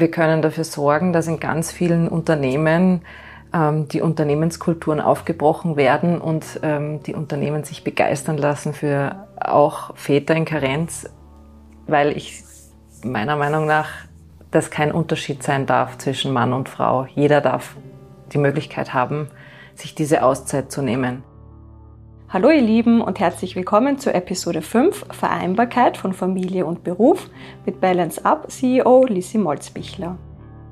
[0.00, 3.02] wir können dafür sorgen, dass in ganz vielen Unternehmen
[3.52, 10.34] ähm, die Unternehmenskulturen aufgebrochen werden und ähm, die Unternehmen sich begeistern lassen für auch Väter
[10.34, 11.08] in Karenz,
[11.86, 12.42] weil ich
[13.04, 13.88] meiner Meinung nach
[14.50, 17.06] das kein Unterschied sein darf zwischen Mann und Frau.
[17.14, 17.76] Jeder darf
[18.32, 19.28] die Möglichkeit haben,
[19.74, 21.22] sich diese Auszeit zu nehmen.
[22.28, 27.30] Hallo ihr Lieben und herzlich willkommen zur Episode 5 Vereinbarkeit von Familie und Beruf
[27.64, 30.18] mit Balance Up CEO Lissi Molzbichler.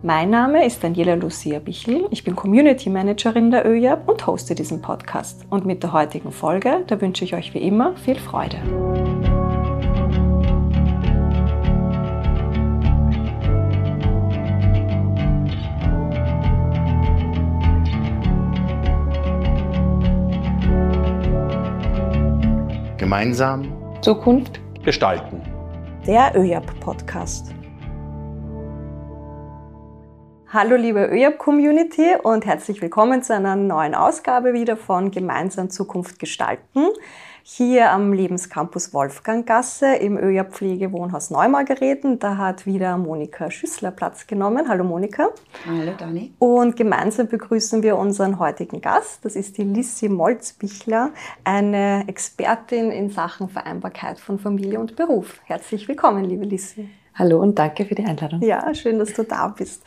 [0.03, 4.83] Mein Name ist Daniela Lucia Bichl, ich bin Community Managerin der ÖJAB und hoste diesen
[4.83, 5.47] Podcast.
[5.49, 8.59] Und mit der heutigen Folge, da wünsche ich euch wie immer viel Freude.
[23.05, 25.43] Gemeinsam Zukunft gestalten.
[26.07, 27.53] Der ÖJAB Podcast.
[30.49, 36.19] Hallo liebe ÖJAB Community und herzlich willkommen zu einer neuen Ausgabe wieder von Gemeinsam Zukunft
[36.19, 36.87] gestalten
[37.47, 42.19] hier am Lebenscampus Wolfganggasse im ÖJA Pflegewohnhaus Neumargareten.
[42.19, 44.67] Da hat wieder Monika Schüssler Platz genommen.
[44.67, 45.29] Hallo Monika.
[45.67, 46.33] Hallo Dani.
[46.39, 49.27] Und gemeinsam begrüßen wir unseren heutigen Gast.
[49.27, 51.11] Das ist die Lissi Molzbichler,
[51.45, 55.41] eine Expertin in Sachen Vereinbarkeit von Familie und Beruf.
[55.45, 56.89] Herzlich willkommen, liebe Lissi.
[57.17, 58.43] Hallo und danke für die Einladung.
[58.43, 59.85] Ja, schön, dass du da bist.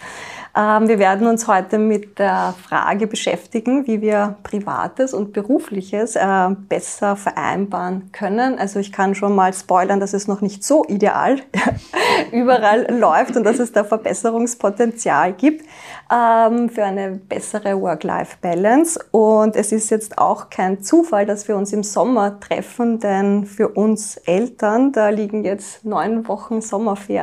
[0.56, 6.50] Ähm, wir werden uns heute mit der Frage beschäftigen, wie wir Privates und Berufliches äh,
[6.70, 8.58] besser vereinbaren können.
[8.58, 11.40] Also ich kann schon mal spoilern, dass es noch nicht so ideal
[12.32, 15.66] überall läuft und dass es da Verbesserungspotenzial gibt
[16.10, 19.04] ähm, für eine bessere Work-Life-Balance.
[19.12, 23.68] Und es ist jetzt auch kein Zufall, dass wir uns im Sommer treffen, denn für
[23.68, 27.17] uns Eltern, da liegen jetzt neun Wochen Sommerferien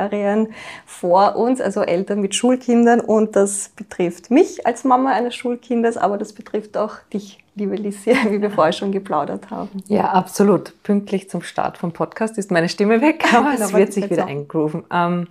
[0.85, 2.99] vor uns, also Eltern mit Schulkindern.
[2.99, 8.15] Und das betrifft mich als Mama eines Schulkindes, aber das betrifft auch dich liebe Lissia,
[8.29, 9.83] wie wir vorher schon geplaudert haben.
[9.87, 10.73] Ja, absolut.
[10.83, 14.83] Pünktlich zum Start vom Podcast ist meine Stimme weg, aber es wird sich wieder eingrooven.
[14.91, 15.27] Ähm,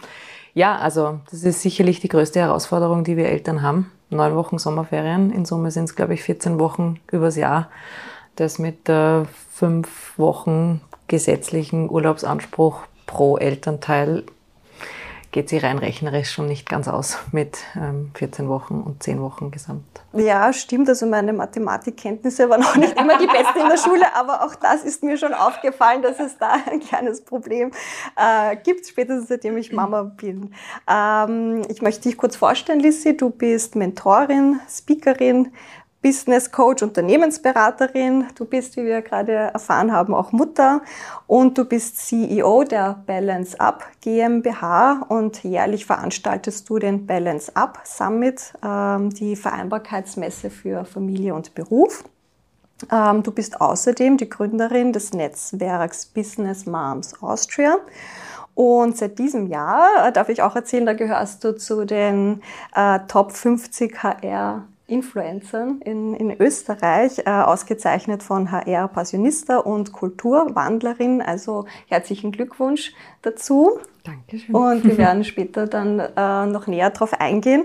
[0.54, 3.90] ja, also das ist sicherlich die größte Herausforderung, die wir Eltern haben.
[4.10, 5.32] Neun Wochen Sommerferien.
[5.32, 7.68] In Summe sind es, glaube ich, 14 Wochen übers Jahr.
[8.36, 14.24] Das mit äh, fünf Wochen gesetzlichen Urlaubsanspruch pro Elternteil
[15.34, 19.50] geht sie rein rechnerisch schon nicht ganz aus mit ähm, 14 Wochen und 10 Wochen
[19.50, 19.82] gesamt.
[20.12, 20.88] Ja, stimmt.
[20.88, 24.84] Also meine Mathematikkenntnisse waren auch nicht immer die besten in der Schule, aber auch das
[24.84, 27.72] ist mir schon aufgefallen, dass es da ein kleines Problem
[28.14, 30.54] äh, gibt, spätestens seitdem ich Mama bin.
[30.88, 33.16] Ähm, ich möchte dich kurz vorstellen, Lissi.
[33.16, 35.50] Du bist Mentorin, Speakerin,
[36.04, 38.26] Business Coach, Unternehmensberaterin.
[38.34, 40.82] Du bist, wie wir gerade erfahren haben, auch Mutter
[41.26, 47.78] und du bist CEO der Balance Up GmbH und jährlich veranstaltest du den Balance Up
[47.84, 52.04] Summit, ähm, die Vereinbarkeitsmesse für Familie und Beruf.
[52.92, 57.78] Ähm, du bist außerdem die Gründerin des Netzwerks Business Moms Austria.
[58.54, 62.42] Und seit diesem Jahr, äh, darf ich auch erzählen, da gehörst du zu den
[62.74, 71.22] äh, Top 50 HR Influencern in, in Österreich, äh, ausgezeichnet von HR Passionista und Kulturwandlerin.
[71.22, 73.78] Also herzlichen Glückwunsch dazu.
[74.04, 74.54] Dankeschön.
[74.54, 77.64] Und wir werden später dann äh, noch näher darauf eingehen.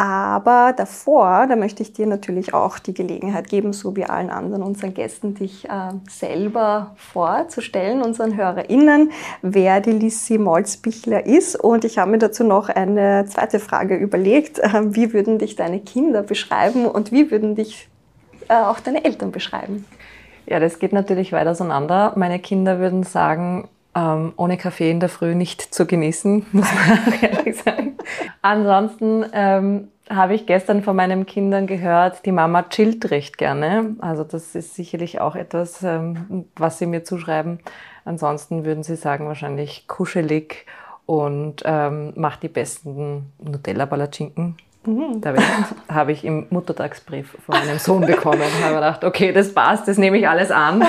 [0.00, 4.62] Aber davor, da möchte ich dir natürlich auch die Gelegenheit geben, so wie allen anderen
[4.62, 9.12] unseren Gästen, dich äh, selber vorzustellen, unseren HörerInnen,
[9.42, 11.54] wer die Lissi Molzbichler ist.
[11.54, 14.58] Und ich habe mir dazu noch eine zweite Frage überlegt.
[14.60, 17.90] Äh, wie würden dich deine Kinder beschreiben und wie würden dich
[18.48, 19.84] äh, auch deine Eltern beschreiben?
[20.46, 22.14] Ja, das geht natürlich weit auseinander.
[22.16, 27.22] Meine Kinder würden sagen, ähm, ohne Kaffee in der Früh nicht zu genießen, muss man
[27.22, 27.96] ehrlich sagen.
[28.42, 33.96] Ansonsten ähm, habe ich gestern von meinen Kindern gehört, die Mama chillt recht gerne.
[34.00, 37.60] Also das ist sicherlich auch etwas, ähm, was sie mir zuschreiben.
[38.04, 40.66] Ansonsten würden sie sagen wahrscheinlich kuschelig
[41.06, 44.56] und ähm, macht die besten Nutella-Palatschinken.
[44.84, 45.20] Mhm.
[45.20, 45.34] Da
[45.88, 48.40] habe ich im Muttertagsbrief von meinem Sohn bekommen.
[48.60, 50.84] Da habe gedacht, okay, das passt, das nehme ich alles an.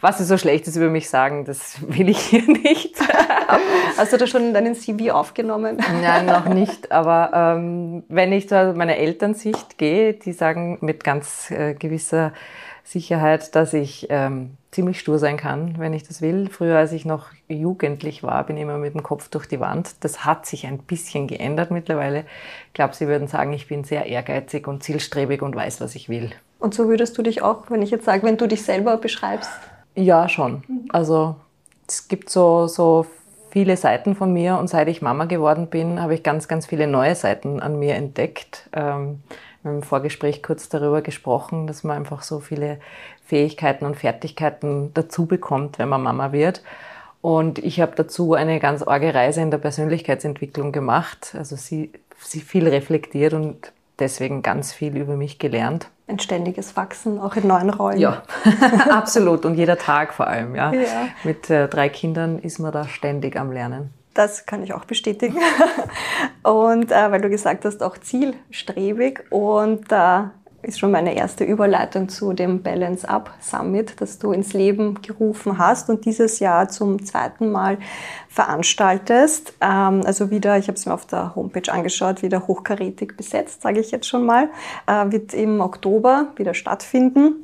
[0.00, 2.96] Was sie so Schlechtes über mich sagen, das will ich hier nicht.
[3.96, 5.78] Hast du da schon in deinen CV aufgenommen?
[6.02, 6.90] Nein, noch nicht.
[6.90, 12.32] Aber ähm, wenn ich zu meiner Elternsicht gehe, die sagen mit ganz äh, gewisser
[12.84, 16.48] Sicherheit, dass ich ähm, ziemlich stur sein kann, wenn ich das will.
[16.50, 19.96] Früher, als ich noch jugendlich war, bin ich immer mit dem Kopf durch die Wand.
[20.00, 22.24] Das hat sich ein bisschen geändert mittlerweile.
[22.68, 26.10] Ich glaube, Sie würden sagen, ich bin sehr ehrgeizig und zielstrebig und weiß, was ich
[26.10, 26.30] will.
[26.58, 29.50] Und so würdest du dich auch, wenn ich jetzt sage, wenn du dich selber beschreibst?
[29.94, 30.62] Ja, schon.
[30.90, 31.36] Also
[31.88, 33.06] es gibt so, so
[33.50, 36.86] viele Seiten von mir und seit ich Mama geworden bin, habe ich ganz, ganz viele
[36.86, 38.68] neue Seiten an mir entdeckt.
[38.72, 39.22] Ähm,
[39.64, 42.78] im Vorgespräch kurz darüber gesprochen, dass man einfach so viele
[43.24, 46.62] Fähigkeiten und Fertigkeiten dazu bekommt, wenn man Mama wird.
[47.22, 51.34] Und ich habe dazu eine ganz arge Reise in der Persönlichkeitsentwicklung gemacht.
[51.38, 55.88] Also sie, sie viel reflektiert und deswegen ganz viel über mich gelernt.
[56.06, 57.98] Ein ständiges Wachsen, auch in neuen Rollen.
[57.98, 58.24] Ja,
[58.90, 59.46] absolut.
[59.46, 60.54] Und jeder Tag vor allem.
[60.54, 60.70] Ja.
[60.74, 61.08] ja.
[61.22, 63.90] Mit äh, drei Kindern ist man da ständig am Lernen.
[64.14, 65.38] Das kann ich auch bestätigen.
[66.44, 69.24] und äh, weil du gesagt hast, auch zielstrebig.
[69.30, 70.30] Und da
[70.62, 75.02] äh, ist schon meine erste Überleitung zu dem Balance Up Summit, das du ins Leben
[75.02, 77.78] gerufen hast und dieses Jahr zum zweiten Mal
[78.28, 79.54] veranstaltest.
[79.60, 83.80] Ähm, also wieder, ich habe es mir auf der Homepage angeschaut, wieder hochkarätig besetzt, sage
[83.80, 84.48] ich jetzt schon mal,
[84.86, 87.43] äh, wird im Oktober wieder stattfinden.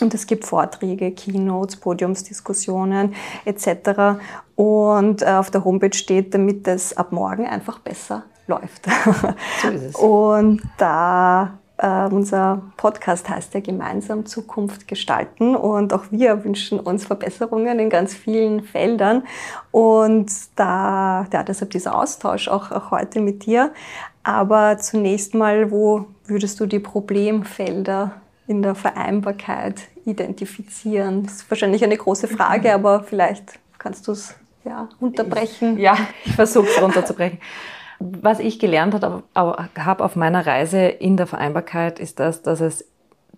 [0.00, 3.14] Und es gibt Vorträge, Keynotes, Podiumsdiskussionen
[3.44, 4.18] etc.
[4.56, 8.86] Und äh, auf der Homepage steht, damit es ab morgen einfach besser läuft.
[9.62, 9.94] So ist es.
[9.96, 17.04] Und da Uh, unser Podcast heißt ja gemeinsam Zukunft gestalten und auch wir wünschen uns
[17.04, 19.24] Verbesserungen in ganz vielen Feldern
[19.72, 23.72] und da, ja, deshalb dieser Austausch auch, auch heute mit dir.
[24.22, 28.12] Aber zunächst mal, wo würdest du die Problemfelder
[28.46, 31.24] in der Vereinbarkeit identifizieren?
[31.24, 35.78] Das ist wahrscheinlich eine große Frage, aber vielleicht kannst du es ja, unterbrechen.
[35.78, 37.38] Ja, ich versuche es runterzubrechen.
[38.00, 42.84] Was ich gelernt habe auf meiner Reise in der Vereinbarkeit, ist das, dass es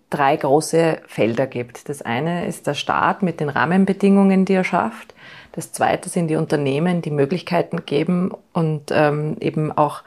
[0.09, 1.89] drei große Felder gibt.
[1.89, 5.13] Das eine ist der Staat mit den Rahmenbedingungen, die er schafft.
[5.51, 10.03] Das zweite sind die Unternehmen, die Möglichkeiten geben und ähm, eben auch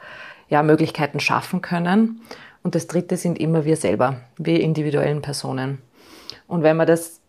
[0.49, 2.21] ja, Möglichkeiten schaffen können.
[2.63, 5.79] Und das dritte sind immer wir selber, wir individuellen Personen.
[6.47, 7.19] Und wenn man das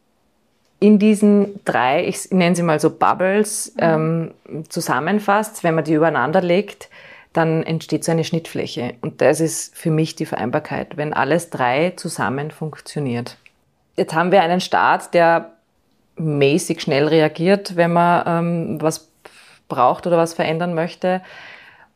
[0.79, 4.33] in diesen drei, ich nenne sie mal so Bubbles, ähm,
[4.69, 6.89] zusammenfasst, wenn man die übereinander legt,
[7.33, 8.95] dann entsteht so eine Schnittfläche.
[9.01, 13.39] Und das ist für mich die Vereinbarkeit, wenn alles drei zusammen funktioniert.
[13.97, 15.53] Jetzt haben wir einen Staat, der
[16.17, 19.09] mäßig schnell reagiert, wenn man ähm, was
[19.69, 21.23] braucht oder was verändern möchte.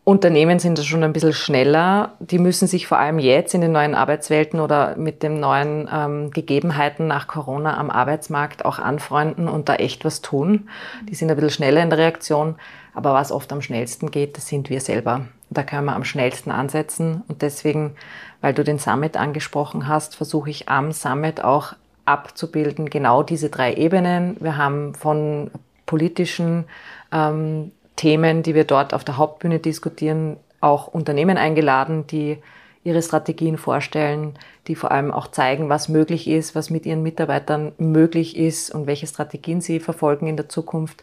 [0.08, 2.12] Unternehmen sind da schon ein bisschen schneller.
[2.20, 6.30] Die müssen sich vor allem jetzt in den neuen Arbeitswelten oder mit den neuen ähm,
[6.30, 10.68] Gegebenheiten nach Corona am Arbeitsmarkt auch anfreunden und da echt was tun.
[11.08, 12.54] Die sind ein bisschen schneller in der Reaktion.
[12.94, 15.26] Aber was oft am schnellsten geht, das sind wir selber.
[15.50, 17.24] Da können wir am schnellsten ansetzen.
[17.26, 17.96] Und deswegen,
[18.40, 21.72] weil du den Summit angesprochen hast, versuche ich am Summit auch
[22.04, 24.36] abzubilden, genau diese drei Ebenen.
[24.38, 25.50] Wir haben von
[25.84, 26.66] politischen
[27.10, 32.38] ähm, Themen, die wir dort auf der Hauptbühne diskutieren, auch Unternehmen eingeladen, die
[32.84, 34.34] ihre Strategien vorstellen,
[34.68, 38.86] die vor allem auch zeigen, was möglich ist, was mit ihren Mitarbeitern möglich ist und
[38.86, 41.02] welche Strategien sie verfolgen in der Zukunft.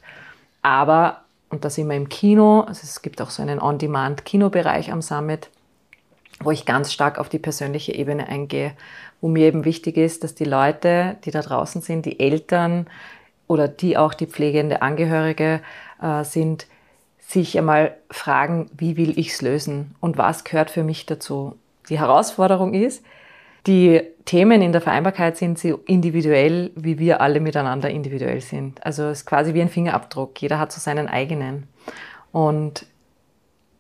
[0.62, 1.24] Aber
[1.54, 2.62] und da sind wir im Kino.
[2.62, 5.52] Also es gibt auch so einen On-Demand-Kinobereich am Summit,
[6.40, 8.74] wo ich ganz stark auf die persönliche Ebene eingehe,
[9.22, 12.88] wo mir eben wichtig ist, dass die Leute, die da draußen sind, die Eltern
[13.46, 15.62] oder die auch die pflegende Angehörige
[16.02, 16.66] äh, sind,
[17.34, 21.58] sich einmal fragen, wie will ich es lösen und was gehört für mich dazu.
[21.90, 23.04] Die Herausforderung ist,
[23.68, 28.86] die Themen in der Vereinbarkeit sind so individuell, wie wir alle miteinander individuell sind.
[28.86, 30.42] Also es ist quasi wie ein Fingerabdruck.
[30.42, 31.68] Jeder hat so seinen eigenen.
[32.32, 32.86] Und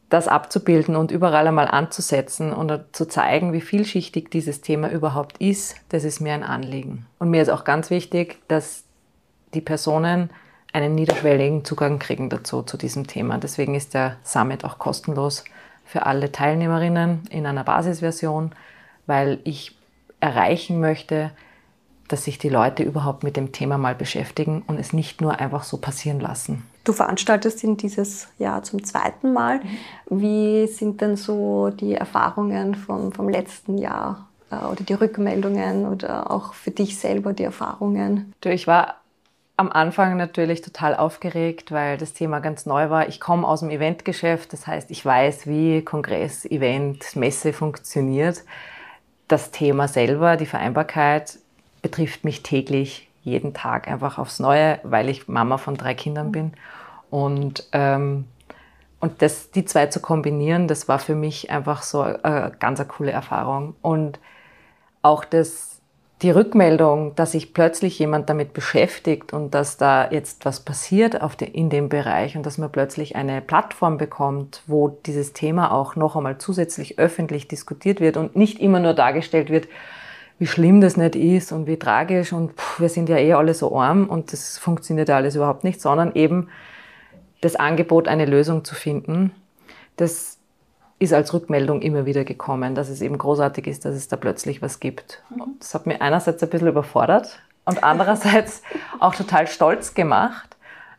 [0.09, 5.75] das abzubilden und überall einmal anzusetzen und zu zeigen, wie vielschichtig dieses Thema überhaupt ist,
[5.89, 7.07] das ist mir ein Anliegen.
[7.19, 8.83] Und mir ist auch ganz wichtig, dass
[9.53, 10.29] die Personen
[10.73, 13.37] einen niederschwelligen Zugang kriegen dazu, zu diesem Thema.
[13.37, 15.43] Deswegen ist der Summit auch kostenlos
[15.85, 18.51] für alle Teilnehmerinnen in einer Basisversion
[19.05, 19.75] weil ich
[20.19, 21.31] erreichen möchte,
[22.07, 25.63] dass sich die Leute überhaupt mit dem Thema mal beschäftigen und es nicht nur einfach
[25.63, 26.63] so passieren lassen.
[26.83, 29.61] Du veranstaltest ihn dieses Jahr zum zweiten Mal.
[30.09, 36.29] Wie sind denn so die Erfahrungen vom, vom letzten Jahr äh, oder die Rückmeldungen oder
[36.29, 38.33] auch für dich selber die Erfahrungen?
[38.43, 38.95] Ich war
[39.55, 43.07] am Anfang natürlich total aufgeregt, weil das Thema ganz neu war.
[43.07, 48.43] Ich komme aus dem Eventgeschäft, das heißt, ich weiß, wie Kongress, Event, Messe funktioniert
[49.27, 51.39] das Thema selber, die Vereinbarkeit,
[51.81, 56.53] betrifft mich täglich, jeden Tag einfach aufs Neue, weil ich Mama von drei Kindern bin.
[57.09, 58.25] Und, ähm,
[58.99, 62.89] und das, die zwei zu kombinieren, das war für mich einfach so eine ganz eine
[62.89, 63.75] coole Erfahrung.
[63.81, 64.19] Und
[65.01, 65.72] auch das
[66.23, 71.49] die Rückmeldung, dass sich plötzlich jemand damit beschäftigt und dass da jetzt was passiert de,
[71.49, 76.15] in dem Bereich und dass man plötzlich eine Plattform bekommt, wo dieses Thema auch noch
[76.15, 79.67] einmal zusätzlich öffentlich diskutiert wird und nicht immer nur dargestellt wird,
[80.39, 83.53] wie schlimm das nicht ist und wie tragisch und pff, wir sind ja eh alle
[83.53, 86.47] so arm und das funktioniert ja alles überhaupt nicht, sondern eben
[87.41, 89.31] das Angebot, eine Lösung zu finden,
[89.97, 90.37] das
[91.03, 94.61] ist als Rückmeldung immer wieder gekommen, dass es eben großartig ist, dass es da plötzlich
[94.61, 95.21] was gibt.
[95.29, 95.55] Mhm.
[95.59, 98.61] Das hat mich einerseits ein bisschen überfordert und andererseits
[98.99, 100.55] auch total stolz gemacht,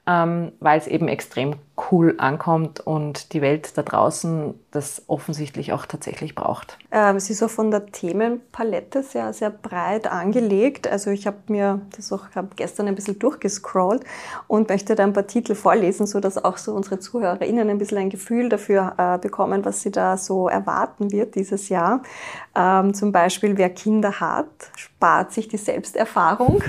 [0.06, 1.56] ähm, weil es eben extrem
[1.90, 6.78] cool ankommt und die Welt da draußen das offensichtlich auch tatsächlich braucht.
[6.90, 10.88] Ähm, es ist auch von der Themenpalette sehr, sehr breit angelegt.
[10.88, 12.26] Also ich habe mir das auch
[12.57, 14.02] gestern ein bisschen durchgescrollt
[14.49, 18.11] und möchte da ein paar Titel vorlesen, sodass auch so unsere ZuhörerInnen ein bisschen ein
[18.11, 22.02] Gefühl dafür äh, bekommen, was sie da so erwarten wird dieses Jahr.
[22.57, 26.62] Ähm, zum Beispiel, wer Kinder hat, spart sich die Selbsterfahrung.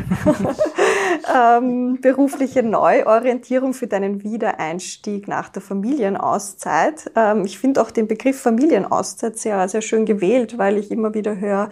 [1.36, 7.12] ähm, berufliche Neuorientierung für deinen Wiedereinstieg nach der Familienauszeit.
[7.16, 11.38] Ähm, ich finde auch den Begriff Familienauszeit sehr, sehr schön gewählt, weil ich immer wieder
[11.40, 11.70] höre,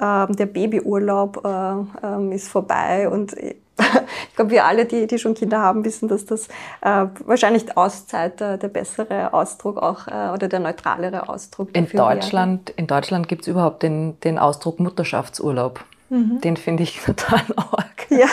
[0.00, 3.34] ähm, der Babyurlaub äh, ähm, ist vorbei und
[4.28, 6.48] ich glaube, wir alle, die, die schon Kinder haben, wissen, dass das
[6.80, 12.70] äh, wahrscheinlich Auszeit äh, der bessere Ausdruck auch äh, oder der neutralere Ausdruck in Deutschland,
[12.70, 12.78] wäre.
[12.78, 15.84] In Deutschland gibt es überhaupt den, den Ausdruck Mutterschaftsurlaub.
[16.08, 16.40] Mhm.
[16.40, 18.06] Den finde ich total arg.
[18.08, 18.28] Ja.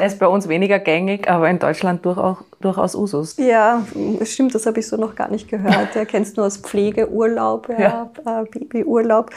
[0.00, 3.36] Er ist bei uns weniger gängig, aber in Deutschland durchaus, durchaus Usus.
[3.36, 3.84] Ja,
[4.22, 5.94] stimmt, das habe ich so noch gar nicht gehört.
[5.96, 8.40] Er kennt es nur als Pflegeurlaub, ja, ja.
[8.40, 9.30] Äh, Babyurlaub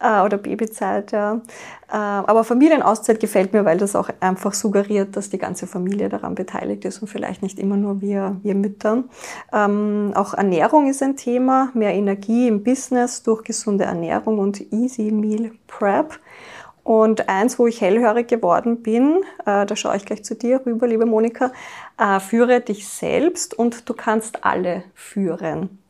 [0.00, 1.12] äh, oder Babyzeit.
[1.12, 1.40] Ja.
[1.88, 6.34] Äh, aber Familienauszeit gefällt mir, weil das auch einfach suggeriert, dass die ganze Familie daran
[6.34, 9.04] beteiligt ist und vielleicht nicht immer nur wir, wir Mütter.
[9.52, 15.12] Ähm, auch Ernährung ist ein Thema, mehr Energie im Business durch gesunde Ernährung und Easy
[15.12, 16.18] Meal Prep.
[16.86, 20.86] Und eins, wo ich hellhörig geworden bin, äh, da schaue ich gleich zu dir rüber,
[20.86, 21.50] liebe Monika,
[21.98, 25.80] äh, führe dich selbst und du kannst alle führen.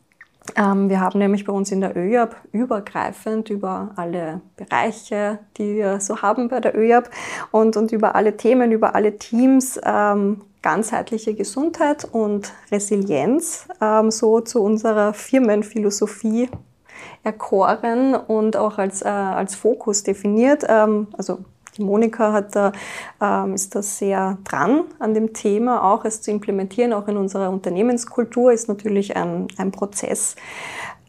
[0.57, 6.01] Ähm, wir haben nämlich bei uns in der ÖJAB übergreifend über alle Bereiche, die wir
[6.01, 7.11] so haben bei der ÖJAB
[7.51, 14.41] und, und über alle Themen, über alle Teams ähm, ganzheitliche Gesundheit und Resilienz ähm, so
[14.41, 16.49] zu unserer Firmenphilosophie
[17.23, 20.65] erkoren und auch als, äh, als Fokus definiert.
[20.69, 21.39] Ähm, also
[21.77, 22.73] die Monika hat da,
[23.21, 27.51] ähm, ist da sehr dran an dem Thema, auch es zu implementieren, auch in unserer
[27.51, 30.37] Unternehmenskultur ist natürlich ein, ein Prozess.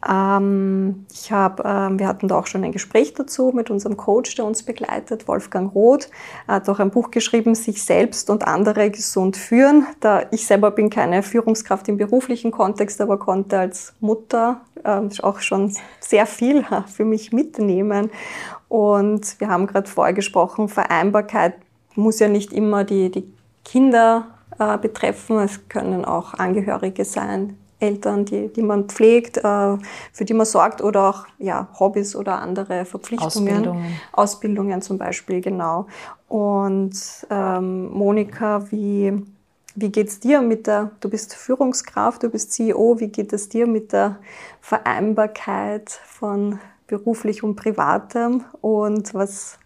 [0.06, 4.34] Ähm, ich hab, ähm, wir hatten da auch schon ein Gespräch dazu mit unserem Coach,
[4.36, 6.08] der uns begleitet, Wolfgang Roth.
[6.46, 9.86] Er hat auch ein Buch geschrieben, sich selbst und andere gesund führen.
[10.00, 15.40] Da ich selber bin keine Führungskraft im beruflichen Kontext, aber konnte als Mutter ähm, auch
[15.40, 18.10] schon sehr viel für mich mitnehmen.
[18.68, 21.54] Und wir haben gerade vorher gesprochen, Vereinbarkeit
[21.96, 23.32] muss ja nicht immer die, die
[23.64, 24.28] Kinder
[24.58, 25.38] äh, betreffen.
[25.38, 29.40] Es können auch Angehörige sein, Eltern, die, die man pflegt, äh,
[30.12, 33.48] für die man sorgt oder auch ja, Hobbys oder andere Verpflichtungen.
[33.48, 34.00] Ausbildungen.
[34.12, 35.86] Ausbildungen zum Beispiel, genau.
[36.28, 36.92] Und
[37.30, 39.22] ähm, Monika, wie,
[39.74, 43.48] wie geht es dir mit der, du bist Führungskraft, du bist CEO, wie geht es
[43.48, 44.18] dir mit der
[44.60, 49.58] Vereinbarkeit von beruflich und privatem und was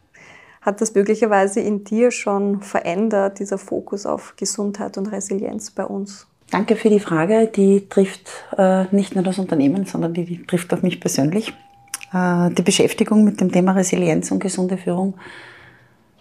[0.61, 6.28] hat das möglicherweise in dir schon verändert, dieser Fokus auf Gesundheit und Resilienz bei uns?
[6.52, 7.47] Danke für die Frage.
[7.47, 8.28] Die trifft
[8.59, 11.54] äh, nicht nur das Unternehmen, sondern die, die trifft auch mich persönlich.
[12.12, 15.14] Äh, die Beschäftigung mit dem Thema Resilienz und gesunde Führung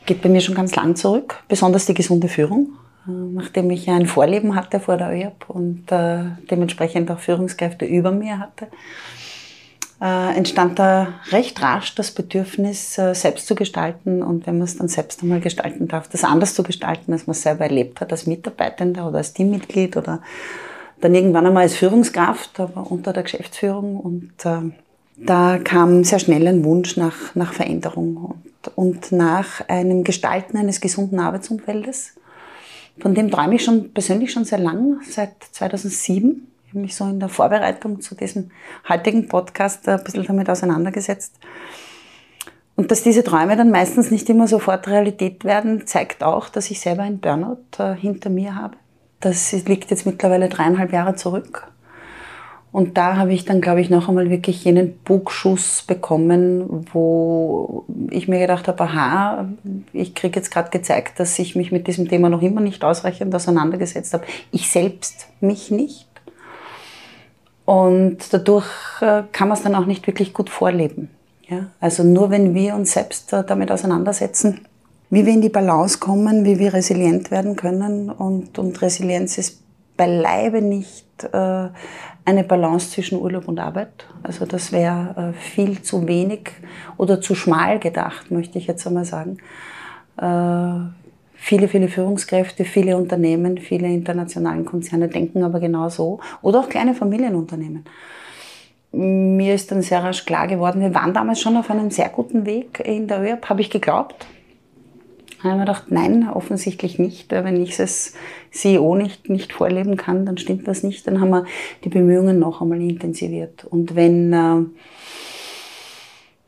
[0.06, 2.70] geht bei mir schon ganz lang zurück, besonders die gesunde Führung.
[3.06, 8.12] Äh, nachdem ich ein Vorleben hatte vor der ÖAP und äh, dementsprechend auch Führungskräfte über
[8.12, 8.68] mir hatte,
[10.02, 14.78] äh, entstand da recht rasch das Bedürfnis, äh, selbst zu gestalten und wenn man es
[14.78, 18.12] dann selbst einmal gestalten darf, das anders zu gestalten, als man es selber erlebt hat
[18.12, 20.22] als Mitarbeitender oder als Teammitglied oder
[21.00, 24.72] dann irgendwann einmal als Führungskraft, aber unter der Geschäftsführung und äh,
[25.18, 30.82] da kam sehr schnell ein Wunsch nach, nach Veränderung und, und nach einem Gestalten eines
[30.82, 32.16] gesunden Arbeitsumfeldes.
[33.00, 37.04] Von dem träume ich schon persönlich schon sehr lang, seit 2007 ich habe mich so
[37.04, 38.50] in der Vorbereitung zu diesem
[38.88, 41.36] heutigen Podcast ein bisschen damit auseinandergesetzt.
[42.78, 46.80] Und dass diese Träume dann meistens nicht immer sofort Realität werden, zeigt auch, dass ich
[46.80, 48.78] selber ein Burnout äh, hinter mir habe.
[49.20, 51.68] Das liegt jetzt mittlerweile dreieinhalb Jahre zurück.
[52.72, 58.30] Und da habe ich dann, glaube ich, noch einmal wirklich jenen Bugschuss bekommen, wo ich
[58.30, 59.50] mir gedacht habe, aha,
[59.92, 63.36] ich kriege jetzt gerade gezeigt, dass ich mich mit diesem Thema noch immer nicht ausreichend
[63.36, 64.24] auseinandergesetzt habe.
[64.54, 66.08] Ich selbst mich nicht.
[67.66, 68.68] Und dadurch
[69.02, 71.10] äh, kann man es dann auch nicht wirklich gut vorleben.
[71.48, 71.68] Ja?
[71.80, 74.62] Also nur wenn wir uns selbst äh, damit auseinandersetzen,
[75.10, 78.10] wie wir in die Balance kommen, wie wir resilient werden können.
[78.10, 79.62] Und, und Resilienz ist
[79.98, 81.68] beileibe nicht äh,
[82.24, 84.06] eine Balance zwischen Urlaub und Arbeit.
[84.24, 86.52] Also das wäre viel zu wenig
[86.98, 89.38] oder zu schmal gedacht, möchte ich jetzt einmal sagen.
[91.44, 96.20] Viele, viele Führungskräfte, viele Unternehmen, viele internationalen Konzerne denken aber genau so.
[96.44, 97.84] Oder auch kleine Familienunternehmen.
[98.92, 102.46] Mir ist dann sehr rasch klar geworden, wir waren damals schon auf einem sehr guten
[102.46, 104.28] Weg in der ÖAP, habe ich geglaubt.
[105.42, 107.32] Da habe ich mir gedacht, nein, offensichtlich nicht.
[107.32, 108.14] Wenn ich es
[108.52, 111.08] CEO nicht, nicht vorleben kann, dann stimmt was nicht.
[111.08, 111.46] Dann haben wir
[111.84, 113.66] die Bemühungen noch einmal intensiviert.
[113.66, 114.64] Und wenn, äh,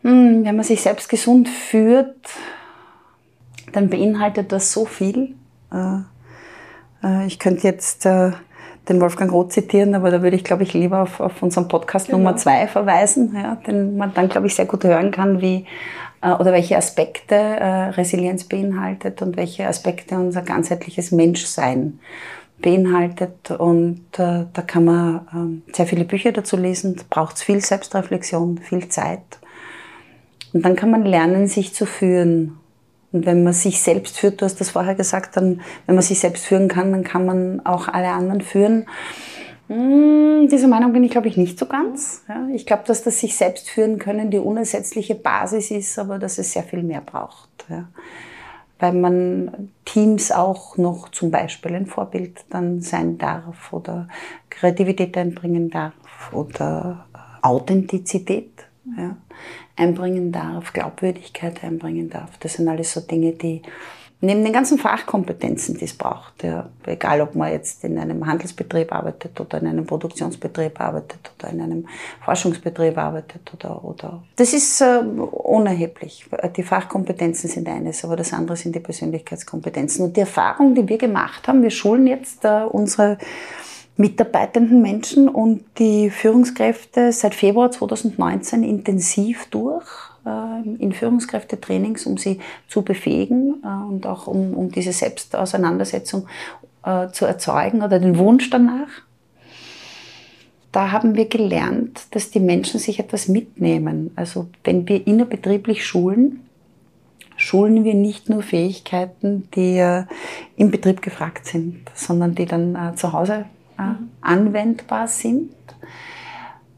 [0.04, 2.30] hm, wenn man sich selbst gesund führt,
[3.74, 5.36] dann beinhaltet das so viel.
[5.72, 5.98] Äh,
[7.03, 8.32] äh, ich könnte jetzt äh,
[8.88, 12.08] den Wolfgang Roth zitieren, aber da würde ich, glaube ich, lieber auf, auf unseren Podcast
[12.08, 12.20] genau.
[12.20, 15.65] Nummer zwei verweisen, ja, den man dann, glaube ich, sehr gut hören kann, wie
[16.22, 17.36] oder welche Aspekte
[17.98, 22.00] Resilienz beinhaltet und welche Aspekte unser ganzheitliches Menschsein
[22.63, 23.51] beinhaltet.
[23.51, 26.96] Und äh, da kann man äh, sehr viele Bücher dazu lesen.
[26.96, 29.22] Da braucht es viel Selbstreflexion, viel Zeit.
[30.53, 32.58] Und dann kann man lernen, sich zu führen.
[33.13, 36.20] Und wenn man sich selbst führt, du hast das vorher gesagt, dann, wenn man sich
[36.20, 38.88] selbst führen kann, dann kann man auch alle anderen führen.
[39.67, 42.24] Hm, diese Meinung bin ich, glaube ich, nicht so ganz.
[42.27, 46.39] Ja, ich glaube, dass das sich selbst führen können die unersetzliche Basis ist, aber dass
[46.39, 47.50] es sehr viel mehr braucht.
[47.70, 47.88] Ja.
[48.79, 54.08] Weil man Teams auch noch zum Beispiel ein Vorbild dann sein darf oder
[54.50, 55.93] Kreativität einbringen darf
[56.34, 57.05] oder
[57.41, 58.50] Authentizität.
[58.98, 59.15] Ja
[59.75, 62.38] einbringen darf, Glaubwürdigkeit einbringen darf.
[62.39, 63.62] Das sind alles so Dinge, die
[64.24, 68.94] neben den ganzen Fachkompetenzen, die es braucht, ja, egal ob man jetzt in einem Handelsbetrieb
[68.94, 71.88] arbeitet oder in einem Produktionsbetrieb arbeitet oder in einem
[72.24, 76.25] Forschungsbetrieb arbeitet oder, oder das ist äh, unerheblich.
[76.56, 80.06] Die Fachkompetenzen sind eines, aber das andere sind die Persönlichkeitskompetenzen.
[80.06, 83.18] Und die Erfahrung, die wir gemacht haben, wir schulen jetzt äh, unsere
[83.96, 89.86] mitarbeitenden Menschen und die Führungskräfte seit Februar 2019 intensiv durch
[90.26, 96.28] äh, in Führungskräftetrainings, um sie zu befähigen äh, und auch um, um diese Selbstauseinandersetzung
[96.84, 98.88] äh, zu erzeugen oder den Wunsch danach.
[100.72, 104.12] Da haben wir gelernt, dass die Menschen sich etwas mitnehmen.
[104.16, 106.39] Also wenn wir innerbetrieblich schulen,
[107.38, 110.04] schulen wir nicht nur Fähigkeiten, die
[110.56, 113.46] im Betrieb gefragt sind, sondern die dann zu Hause
[113.78, 115.54] äh, anwendbar sind,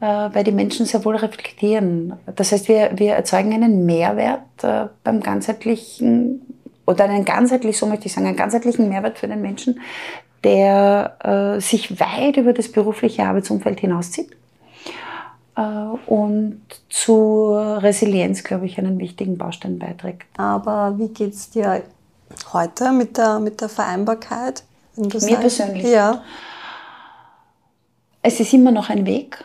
[0.00, 2.14] äh, weil die Menschen sehr wohl reflektieren.
[2.34, 6.40] Das heißt, wir, wir erzeugen einen Mehrwert äh, beim ganzheitlichen,
[6.86, 9.80] oder einen ganzheitlich, so möchte ich sagen, einen ganzheitlichen Mehrwert für den Menschen,
[10.44, 14.36] der sich weit über das berufliche Arbeitsumfeld hinauszieht
[16.06, 20.28] und zur Resilienz, glaube ich, einen wichtigen Baustein beiträgt.
[20.36, 21.82] Aber wie geht es dir
[22.52, 24.62] heute mit der, mit der Vereinbarkeit?
[24.94, 25.40] Mir sagst?
[25.40, 25.82] persönlich?
[25.88, 26.22] Ja
[28.26, 29.44] es ist immer noch ein Weg,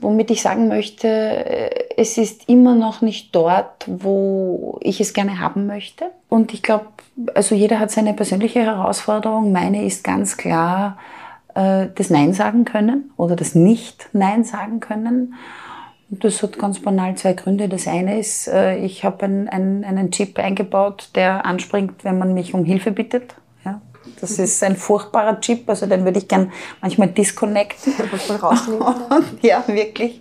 [0.00, 5.66] womit ich sagen möchte, es ist immer noch nicht dort, wo ich es gerne haben
[5.66, 6.06] möchte.
[6.30, 6.86] Und ich glaube,
[7.34, 9.52] also jeder hat seine persönliche Herausforderung.
[9.52, 10.96] Meine ist ganz klar,
[11.54, 15.34] äh, das Nein sagen können oder das Nicht-Nein sagen können.
[16.08, 17.68] Das hat ganz banal zwei Gründe.
[17.68, 22.32] Das eine ist, äh, ich habe ein, ein, einen Chip eingebaut, der anspringt, wenn man
[22.32, 23.34] mich um Hilfe bittet.
[24.20, 27.92] Das ist ein furchtbarer Chip, also den würde ich gern manchmal disconnecten.
[29.42, 30.20] ja, wirklich.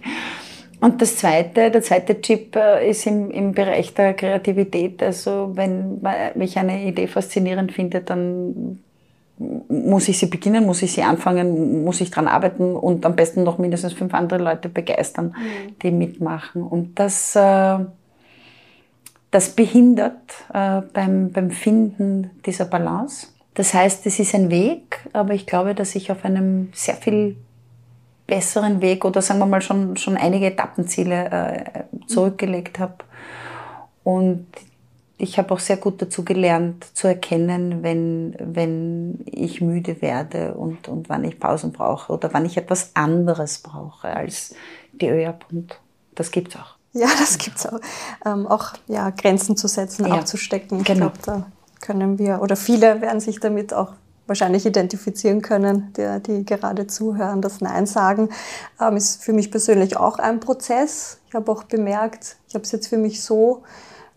[0.81, 5.01] Und das zweite, der zweite Chip äh, ist im, im Bereich der Kreativität.
[5.01, 6.01] Also wenn
[6.35, 8.79] mich eine Idee faszinierend finde, dann
[9.37, 13.43] muss ich sie beginnen, muss ich sie anfangen, muss ich dran arbeiten und am besten
[13.43, 15.79] noch mindestens fünf andere Leute begeistern, mhm.
[15.81, 16.63] die mitmachen.
[16.63, 17.79] Und das, äh,
[19.31, 20.21] das behindert
[20.53, 23.27] äh, beim, beim Finden dieser Balance.
[23.55, 27.37] Das heißt, es ist ein Weg, aber ich glaube, dass ich auf einem sehr viel
[28.27, 32.95] besseren Weg oder sagen wir mal schon, schon einige Etappenziele äh, zurückgelegt habe.
[34.03, 34.45] Und
[35.17, 40.87] ich habe auch sehr gut dazu gelernt, zu erkennen, wenn, wenn ich müde werde und,
[40.89, 44.53] und wann ich Pausen brauche oder wann ich etwas anderes brauche als
[44.91, 45.45] die ÖAP.
[45.51, 45.79] Und
[46.15, 46.75] das gibt es auch.
[46.91, 47.79] Ja, das gibt es auch.
[48.25, 50.79] Ähm, auch ja, Grenzen zu setzen, ja, abzustecken.
[50.79, 51.11] Ich genau.
[51.21, 51.45] glaube,
[51.85, 53.93] können wir, oder viele werden sich damit auch
[54.27, 58.29] wahrscheinlich identifizieren können, die, die gerade zuhören, das Nein sagen,
[58.81, 61.19] ähm, ist für mich persönlich auch ein Prozess.
[61.27, 63.63] Ich habe auch bemerkt, ich habe es jetzt für mich so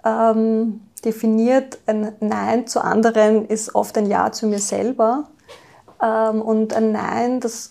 [0.04, 5.24] ähm, definiert, ein Nein zu anderen ist oft ein Ja zu mir selber.
[6.02, 7.70] Ähm, und ein Nein, das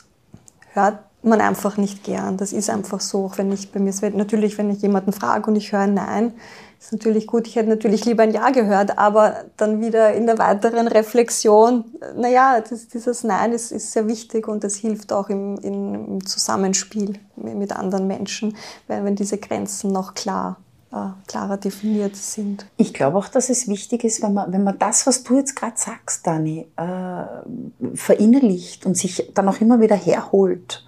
[0.73, 2.37] hört man einfach nicht gern.
[2.37, 5.55] Das ist einfach so, auch wenn ich bei mir, natürlich, wenn ich jemanden frage und
[5.55, 6.33] ich höre ein Nein,
[6.79, 10.37] ist natürlich gut, ich hätte natürlich lieber ein Ja gehört, aber dann wieder in der
[10.37, 11.85] weiteren Reflexion,
[12.15, 17.19] naja, das, dieses Nein ist, ist sehr wichtig und es hilft auch im, im Zusammenspiel
[17.35, 18.55] mit anderen Menschen,
[18.87, 20.57] wenn, wenn diese Grenzen noch klar
[20.91, 22.65] äh, klarer definiert sind.
[22.77, 25.55] Ich glaube auch, dass es wichtig ist, wenn man, wenn man das, was du jetzt
[25.55, 30.86] gerade sagst, Dani, äh, verinnerlicht und sich dann auch immer wieder herholt,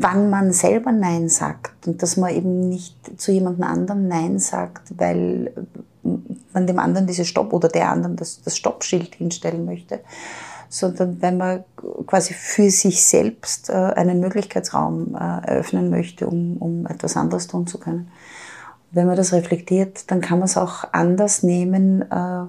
[0.00, 4.98] wann man selber Nein sagt und dass man eben nicht zu jemandem anderen Nein sagt,
[4.98, 5.52] weil
[6.52, 10.00] man dem anderen diese Stopp oder der anderen das, das Stoppschild hinstellen möchte,
[10.68, 11.64] sondern wenn man
[12.06, 17.66] quasi für sich selbst äh, einen Möglichkeitsraum äh, eröffnen möchte, um, um etwas anderes tun
[17.66, 18.10] zu können.
[18.90, 22.44] Wenn man das reflektiert, dann kann man es auch anders nehmen, äh,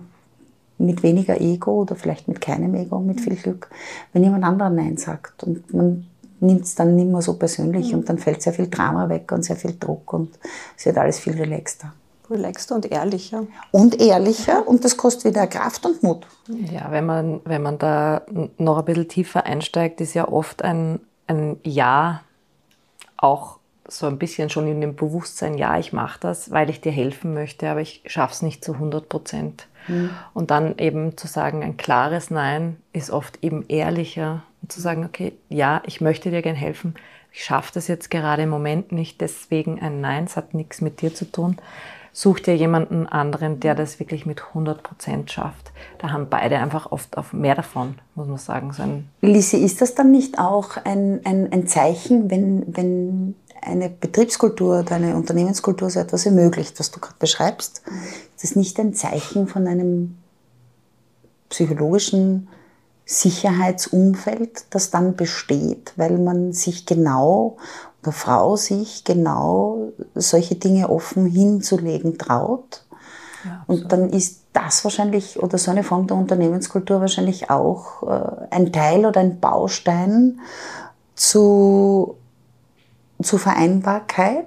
[0.78, 3.70] mit weniger Ego oder vielleicht mit keinem Ego, mit viel Glück,
[4.14, 5.44] wenn jemand anderer Nein sagt.
[5.44, 6.08] Und man
[6.41, 7.99] nimmt es dann nicht mehr so persönlich mhm.
[7.99, 10.38] und dann fällt sehr viel Drama weg und sehr viel Druck und
[10.78, 11.93] es wird alles viel relaxter
[12.30, 13.47] relaxter und ehrlicher.
[13.71, 16.28] Und ehrlicher und das kostet wieder Kraft und Mut.
[16.47, 18.21] Ja, wenn man, wenn man da
[18.58, 22.21] noch ein bisschen tiefer einsteigt, ist ja oft ein, ein Ja
[23.17, 26.91] auch so ein bisschen schon in dem Bewusstsein, ja, ich mache das, weil ich dir
[26.91, 29.67] helfen möchte, aber ich schaffe es nicht zu 100 Prozent.
[29.88, 30.12] Mhm.
[30.34, 35.06] Und dann eben zu sagen, ein klares Nein ist oft eben ehrlicher und zu sagen,
[35.06, 36.95] okay, ja, ich möchte dir gern helfen,
[37.32, 41.02] ich schaffe das jetzt gerade im Moment nicht, deswegen ein Nein, es hat nichts mit
[41.02, 41.58] dir zu tun
[42.19, 45.72] such dir jemanden anderen, der das wirklich mit 100 Prozent schafft.
[46.00, 48.74] Da haben beide einfach oft auf mehr davon, muss man sagen.
[48.74, 48.84] So
[49.22, 54.95] Lisi, ist das dann nicht auch ein, ein, ein Zeichen, wenn, wenn eine Betriebskultur oder
[54.95, 57.84] eine Unternehmenskultur so etwas ermöglicht, was du gerade beschreibst?
[58.36, 60.17] Ist das nicht ein Zeichen von einem
[61.50, 62.48] psychologischen
[63.12, 67.58] Sicherheitsumfeld, das dann besteht, weil man sich genau
[68.06, 72.86] der Frau sich genau solche Dinge offen hinzulegen traut.
[73.43, 78.45] Ja, und dann ist das wahrscheinlich oder so eine Form der Unternehmenskultur wahrscheinlich auch äh,
[78.52, 80.39] ein Teil oder ein Baustein
[81.15, 82.15] zu,
[83.24, 84.45] zu Vereinbarkeit.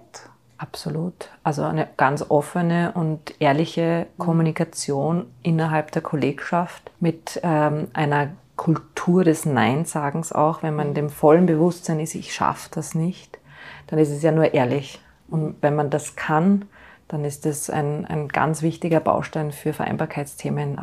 [0.56, 1.30] Absolut.
[1.42, 8.28] Also eine ganz offene und ehrliche Kommunikation innerhalb der Kollegschaft mit ähm, einer
[8.62, 13.40] Kultur des Nein-Sagens auch, wenn man dem vollen Bewusstsein ist, ich schaffe das nicht,
[13.88, 15.00] dann ist es ja nur ehrlich.
[15.28, 16.66] Und wenn man das kann,
[17.08, 20.78] dann ist das ein, ein ganz wichtiger Baustein für Vereinbarkeitsthemen,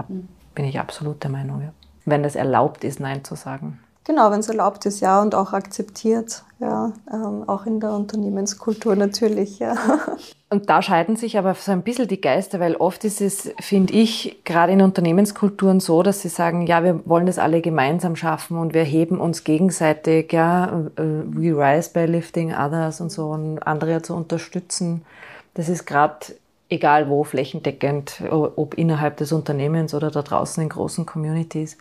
[0.55, 1.61] bin ich absolut der Meinung.
[1.61, 1.71] Ja.
[2.03, 3.79] Wenn das erlaubt ist, Nein zu sagen.
[4.09, 8.95] Genau, wenn es erlaubt ist, ja, und auch akzeptiert, ja, ähm, auch in der Unternehmenskultur
[8.95, 9.75] natürlich, ja.
[10.49, 13.93] Und da scheiden sich aber so ein bisschen die Geister, weil oft ist es, finde
[13.93, 18.57] ich, gerade in Unternehmenskulturen so, dass sie sagen, ja, wir wollen das alle gemeinsam schaffen
[18.57, 23.59] und wir heben uns gegenseitig, ja, äh, we rise by lifting others und so, und
[23.59, 25.05] andere zu unterstützen.
[25.53, 26.25] Das ist gerade
[26.69, 31.77] egal wo, flächendeckend, ob innerhalb des Unternehmens oder da draußen in großen Communities.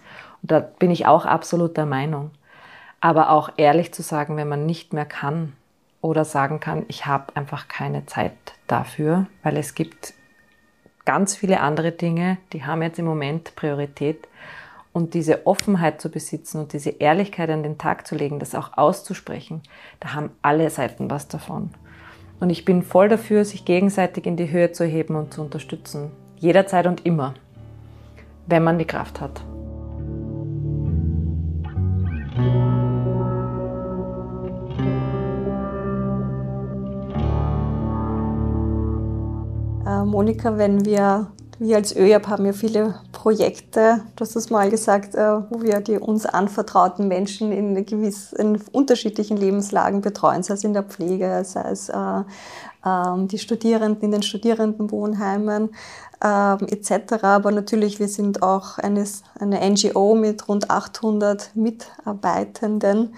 [0.49, 2.33] Da bin ich auch absolut der Meinung.
[3.01, 5.53] Aber auch ehrlich zu sagen, wenn man nicht mehr kann
[6.01, 8.33] oder sagen kann, ich habe einfach keine Zeit
[8.67, 10.15] dafür, weil es gibt
[11.05, 14.27] ganz viele andere Dinge, die haben jetzt im Moment Priorität.
[14.93, 18.77] Und diese Offenheit zu besitzen und diese Ehrlichkeit an den Tag zu legen, das auch
[18.77, 19.63] auszusprechen,
[20.01, 21.71] da haben alle Seiten was davon.
[22.41, 26.11] Und ich bin voll dafür, sich gegenseitig in die Höhe zu heben und zu unterstützen.
[26.37, 27.35] Jederzeit und immer,
[28.47, 29.43] wenn man die Kraft hat.
[39.87, 44.71] Äh, Monika, wenn wir, wir als ÖJAP haben ja viele Projekte, du hast es mal
[44.71, 50.55] gesagt, äh, wo wir die uns anvertrauten Menschen in gewiss, in unterschiedlichen Lebenslagen betreuen, sei
[50.55, 52.23] es in der Pflege, sei es äh,
[52.87, 55.71] ähm, die Studierenden in den Studierendenwohnheimen
[56.23, 57.23] ähm, etc.
[57.23, 59.05] Aber natürlich, wir sind auch eine,
[59.39, 63.15] eine NGO mit rund 800 Mitarbeitenden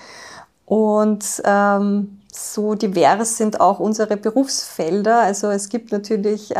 [0.64, 5.20] und ähm, so divers sind auch unsere Berufsfelder.
[5.20, 6.52] Also es gibt natürlich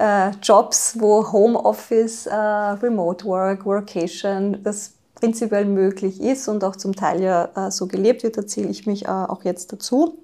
[0.00, 6.96] äh, Jobs, wo Homeoffice, äh, Remote Work, Workation, das prinzipiell möglich ist und auch zum
[6.96, 10.18] Teil ja äh, so gelebt wird, erzähle ich mich äh, auch jetzt dazu.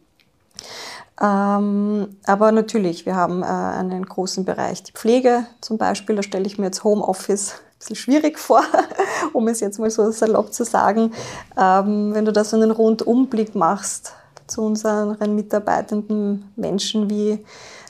[1.21, 6.47] Ähm, aber natürlich, wir haben äh, einen großen Bereich, die Pflege zum Beispiel, da stelle
[6.47, 8.63] ich mir jetzt Homeoffice ein bisschen schwierig vor,
[9.35, 11.13] um es jetzt mal so salopp zu sagen.
[11.59, 14.15] Ähm, wenn du da so einen Rundumblick machst
[14.47, 17.45] zu unseren mitarbeitenden Menschen, wie,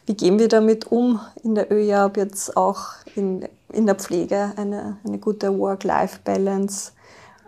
[0.06, 2.80] wie gehen wir damit um in der ÖJAB jetzt auch
[3.14, 6.92] in, in der Pflege, eine, eine gute Work-Life-Balance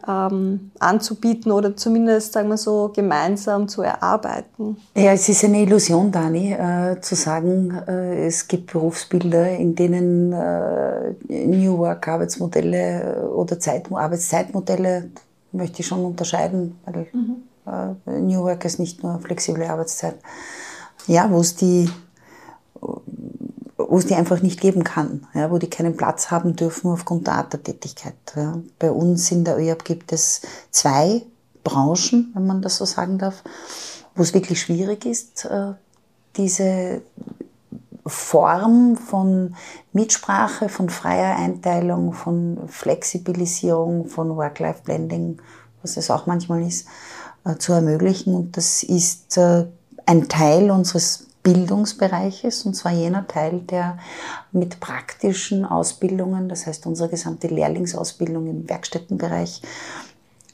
[0.07, 4.77] ähm, anzubieten oder zumindest, sagen wir so, gemeinsam zu erarbeiten.
[4.97, 10.33] Ja, es ist eine Illusion, Dani, äh, zu sagen, äh, es gibt Berufsbilder, in denen
[10.33, 15.11] äh, New Work Arbeitsmodelle äh, oder Zeit, Arbeitszeitmodelle
[15.53, 17.37] möchte ich schon unterscheiden, weil mhm.
[17.67, 20.17] Äh, New Work ist nicht nur flexible Arbeitszeit.
[21.07, 21.91] Ja, wo es die
[23.89, 27.27] wo es die einfach nicht geben kann, ja, wo die keinen Platz haben dürfen aufgrund
[27.27, 28.15] der Art der Tätigkeit.
[28.37, 28.59] Ja.
[28.79, 31.23] Bei uns in der ÖAB gibt es zwei
[31.65, 33.43] Branchen, wenn man das so sagen darf,
[34.15, 35.73] wo es wirklich schwierig ist, äh,
[36.37, 37.01] diese
[38.05, 39.57] Form von
[39.95, 45.39] Mitsprache, von freier Einteilung, von Flexibilisierung, von Work-Life-Blending,
[45.81, 46.87] was es auch manchmal ist,
[47.45, 48.35] äh, zu ermöglichen.
[48.35, 49.65] Und das ist äh,
[50.05, 53.99] ein Teil unseres Bildungsbereiches, und zwar jener Teil, der
[54.53, 59.63] mit praktischen Ausbildungen, das heißt unsere gesamte Lehrlingsausbildung im Werkstättenbereich,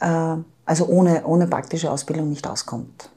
[0.01, 3.11] äh, also ohne, ohne praktische Ausbildung nicht auskommt.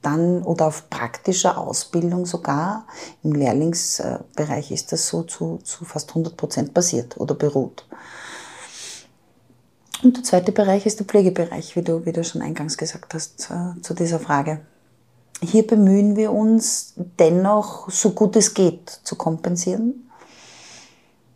[0.00, 2.86] Dann oder auf praktischer Ausbildung sogar,
[3.22, 7.84] im Lehrlingsbereich ist das so zu, zu fast 100 Prozent basiert oder beruht.
[10.02, 13.50] Und der zweite Bereich ist der Pflegebereich, wie du, wie du schon eingangs gesagt hast,
[13.50, 14.60] äh, zu dieser Frage.
[15.40, 20.10] Hier bemühen wir uns dennoch, so gut es geht, zu kompensieren.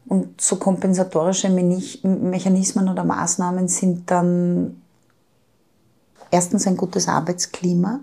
[0.07, 4.83] Und so kompensatorische Mechanismen oder Maßnahmen sind dann
[6.31, 8.01] erstens ein gutes Arbeitsklima,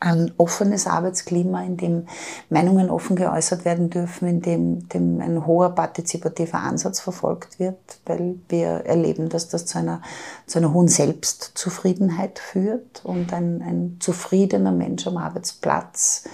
[0.00, 2.06] ein offenes Arbeitsklima, in dem
[2.50, 8.36] Meinungen offen geäußert werden dürfen, in dem, dem ein hoher partizipativer Ansatz verfolgt wird, weil
[8.48, 10.02] wir erleben, dass das zu einer,
[10.46, 16.24] zu einer hohen Selbstzufriedenheit führt und ein, ein zufriedener Mensch am Arbeitsplatz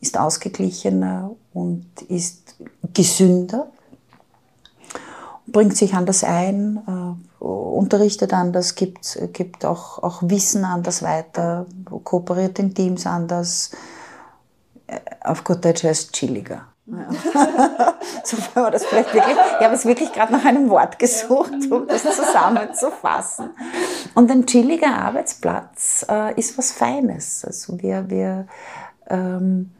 [0.00, 2.54] ist ausgeglichener und ist
[2.94, 3.68] gesünder,
[5.46, 11.66] bringt sich anders ein, äh, unterrichtet anders, gibt, gibt auch, auch Wissen anders weiter,
[12.04, 13.70] kooperiert in Teams anders.
[14.86, 16.66] Äh, auf gut Deutsch heißt chilliger.
[16.86, 17.10] Ja.
[18.24, 21.86] so wenn das vielleicht wirklich, ich habe es wirklich gerade nach einem Wort gesucht, um
[21.86, 23.50] das zusammenzufassen.
[24.14, 27.44] Und ein chilliger Arbeitsplatz äh, ist was Feines.
[27.44, 28.46] Also wir, wir
[29.08, 29.70] ähm,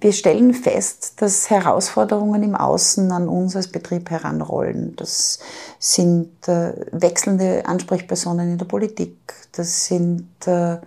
[0.00, 4.94] wir stellen fest, dass Herausforderungen im Außen an uns als Betrieb heranrollen.
[4.96, 5.38] Das
[5.78, 9.16] sind äh, wechselnde Ansprechpersonen in der Politik,
[9.52, 10.78] das sind äh,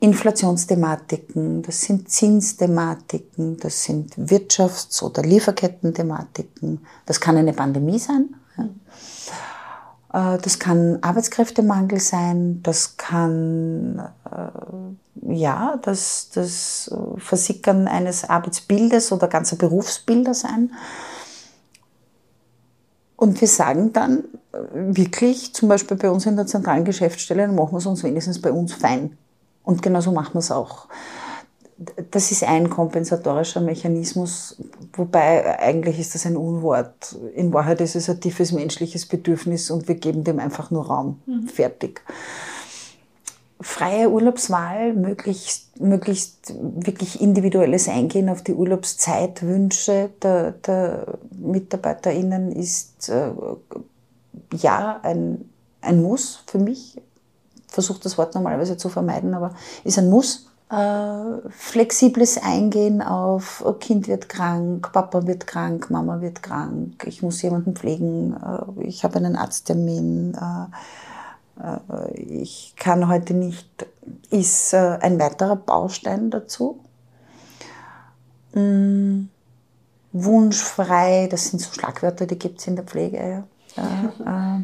[0.00, 8.34] Inflationsthematiken, das sind Zinsthematiken, das sind Wirtschafts- oder Lieferkettenthematiken, das kann eine Pandemie sein.
[8.58, 10.34] Ja.
[10.34, 19.28] Äh, das kann Arbeitskräftemangel sein, das kann äh, ja, das, das Versickern eines Arbeitsbildes oder
[19.28, 20.72] ganzer Berufsbilder sein.
[23.16, 24.24] Und wir sagen dann
[24.72, 28.40] wirklich, zum Beispiel bei uns in der zentralen Geschäftsstelle, dann machen wir es uns wenigstens
[28.40, 29.16] bei uns fein.
[29.62, 30.88] Und genauso machen wir es auch.
[32.10, 34.56] Das ist ein kompensatorischer Mechanismus,
[34.92, 37.16] wobei eigentlich ist das ein Unwort.
[37.34, 41.20] In Wahrheit ist es ein tiefes menschliches Bedürfnis und wir geben dem einfach nur Raum.
[41.26, 41.48] Mhm.
[41.48, 42.02] Fertig
[43.64, 53.30] freie Urlaubswahl, möglichst, möglichst wirklich individuelles Eingehen auf die Urlaubszeitwünsche der, der MitarbeiterInnen ist äh,
[54.52, 55.48] ja ein,
[55.80, 57.00] ein Muss für mich.
[57.66, 60.50] Versuche das Wort normalerweise zu vermeiden, aber ist ein Muss.
[60.70, 67.22] Äh, flexibles Eingehen auf oh, Kind wird krank, Papa wird krank, Mama wird krank, ich
[67.22, 70.34] muss jemanden pflegen, äh, ich habe einen Arzttermin.
[70.34, 70.66] Äh,
[72.14, 73.86] ich kann heute nicht,
[74.30, 76.80] ist äh, ein weiterer Baustein dazu.
[78.54, 79.26] Mm,
[80.12, 83.44] wunschfrei, das sind so Schlagwörter, die gibt es in der Pflege.
[83.76, 84.60] Ja.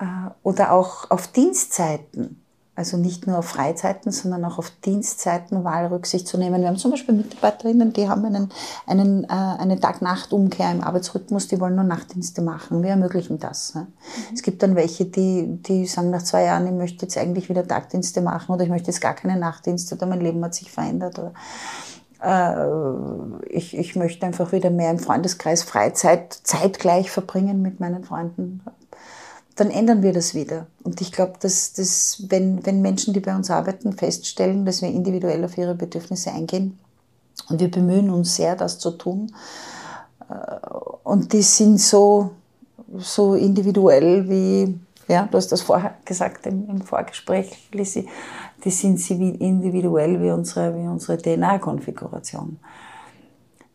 [0.00, 2.42] Äh, oder auch auf Dienstzeiten.
[2.76, 6.60] Also nicht nur auf Freizeiten, sondern auch auf Dienstzeiten Wahlrücksicht zu nehmen.
[6.60, 8.48] Wir haben zum Beispiel Mitarbeiterinnen, die haben einen,
[8.86, 12.82] einen, äh, eine Tag-Nacht-Umkehr im Arbeitsrhythmus, die wollen nur Nachtdienste machen.
[12.82, 13.74] Wir ermöglichen das.
[13.74, 13.82] Ne?
[13.82, 14.34] Mhm.
[14.34, 17.66] Es gibt dann welche, die, die sagen nach zwei Jahren, ich möchte jetzt eigentlich wieder
[17.66, 21.18] Tagdienste machen oder ich möchte jetzt gar keine Nachtdienste oder mein Leben hat sich verändert.
[21.18, 21.32] Oder,
[22.22, 28.62] äh, ich, ich möchte einfach wieder mehr im Freundeskreis Freizeit zeitgleich verbringen mit meinen Freunden
[29.60, 30.66] dann ändern wir das wieder.
[30.84, 34.88] Und ich glaube, dass, dass wenn, wenn Menschen, die bei uns arbeiten, feststellen, dass wir
[34.88, 36.78] individuell auf ihre Bedürfnisse eingehen,
[37.48, 39.34] und wir bemühen uns sehr, das zu tun,
[40.30, 40.66] äh,
[41.04, 42.30] und die sind so,
[42.96, 48.08] so individuell wie, ja, du hast das vorher gesagt im, im Vorgespräch, Lissy,
[48.64, 52.58] die sind sie individuell wie unsere, wie unsere DNA-Konfiguration.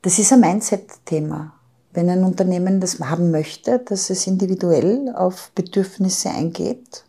[0.01, 1.53] Das ist ein Mindset-Thema.
[1.95, 7.03] Wenn ein Unternehmen das haben möchte, dass es individuell auf Bedürfnisse eingeht,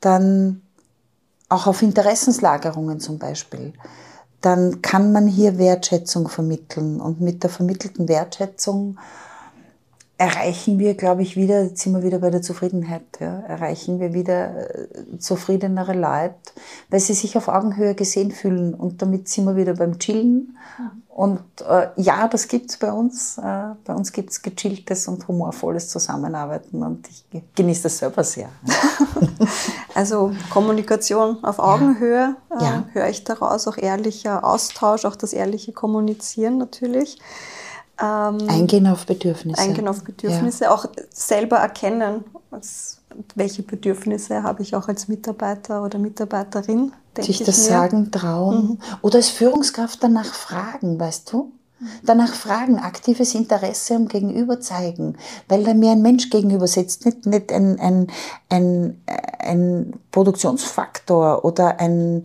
[0.00, 0.62] dann
[1.48, 3.72] auch auf Interessenslagerungen zum Beispiel,
[4.40, 7.00] dann kann man hier Wertschätzung vermitteln.
[7.00, 8.98] Und mit der vermittelten Wertschätzung
[10.16, 14.12] erreichen wir, glaube ich, wieder, jetzt sind wir wieder bei der Zufriedenheit, ja, erreichen wir
[14.12, 16.34] wieder äh, zufriedenere Leute,
[16.90, 20.56] weil sie sich auf Augenhöhe gesehen fühlen und damit sind wir wieder beim Chillen.
[21.18, 23.38] Und äh, ja, das gibt's bei uns.
[23.38, 27.24] Äh, bei uns gibt's gechilltes und humorvolles Zusammenarbeiten und ich
[27.56, 28.48] genieße das selber sehr.
[29.96, 32.84] also Kommunikation auf Augenhöhe, äh, ja.
[32.92, 37.18] höre ich daraus, auch ehrlicher Austausch, auch das ehrliche Kommunizieren natürlich.
[38.00, 39.60] Ähm, eingehen auf Bedürfnisse.
[39.60, 40.70] Eingehen auf Bedürfnisse, ja.
[40.70, 43.00] auch selber erkennen, was,
[43.34, 46.92] welche Bedürfnisse habe ich auch als Mitarbeiter oder Mitarbeiterin.
[47.18, 47.64] Sich das mir.
[47.64, 48.56] sagen trauen.
[48.62, 48.78] Mhm.
[49.02, 51.52] Oder als Führungskraft danach fragen, weißt du?
[52.02, 55.16] Danach fragen, aktives Interesse am Gegenüber zeigen,
[55.48, 58.08] weil da mir ein Mensch gegenüber sitzt, nicht, nicht ein, ein,
[58.48, 59.00] ein,
[59.38, 62.24] ein Produktionsfaktor oder ein,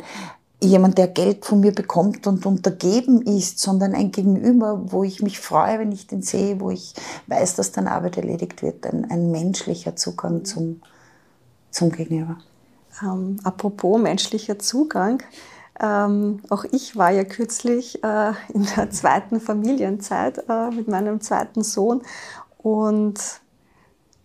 [0.67, 5.39] jemand, der Geld von mir bekommt und untergeben ist, sondern ein Gegenüber, wo ich mich
[5.39, 6.93] freue, wenn ich den sehe, wo ich
[7.27, 8.85] weiß, dass dann Arbeit erledigt wird.
[8.85, 10.81] Ein, ein menschlicher Zugang zum,
[11.71, 12.37] zum Gegenüber.
[13.01, 15.23] Ähm, apropos menschlicher Zugang,
[15.79, 21.63] ähm, auch ich war ja kürzlich äh, in der zweiten Familienzeit äh, mit meinem zweiten
[21.63, 22.03] Sohn
[22.59, 23.19] und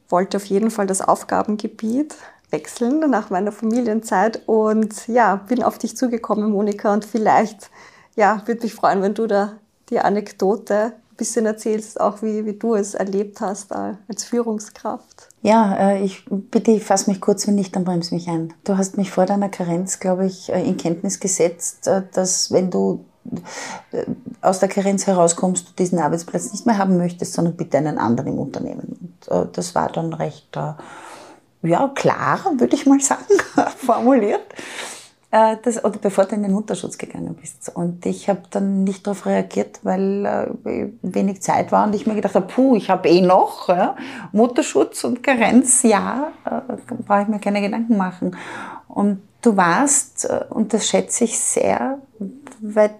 [0.08, 2.14] wollte auf jeden Fall das Aufgabengebiet
[2.50, 7.70] wechseln nach meiner Familienzeit und ja, bin auf dich zugekommen, Monika, und vielleicht,
[8.16, 9.58] ja, würde mich freuen, wenn du da
[9.90, 15.28] die Anekdote ein bisschen erzählst, auch wie, wie du es erlebt hast äh, als Führungskraft.
[15.42, 18.54] Ja, äh, ich bitte, ich fasse mich kurz, wenn nicht, dann bremse mich ein.
[18.64, 23.04] Du hast mich vor deiner Karenz, glaube ich, äh, in Kenntnis gesetzt, dass wenn du
[24.40, 28.32] aus der Karenz herauskommst, du diesen Arbeitsplatz nicht mehr haben möchtest, sondern bitte einen anderen
[28.32, 29.12] im Unternehmen.
[29.26, 30.56] Und das war dann recht
[31.62, 33.24] ja, klar, würde ich mal sagen,
[33.76, 34.46] formuliert.
[35.30, 37.70] Äh, das, oder bevor du in den Mutterschutz gegangen bist.
[37.74, 42.14] Und ich habe dann nicht darauf reagiert, weil äh, wenig Zeit war und ich mir
[42.14, 43.94] gedacht habe, puh, ich habe eh noch ja,
[44.32, 48.36] Mutterschutz und Karenz, ja, äh, brauche ich mir keine Gedanken machen.
[48.88, 51.98] Und du warst, äh, und das schätze ich sehr,
[52.60, 52.90] weil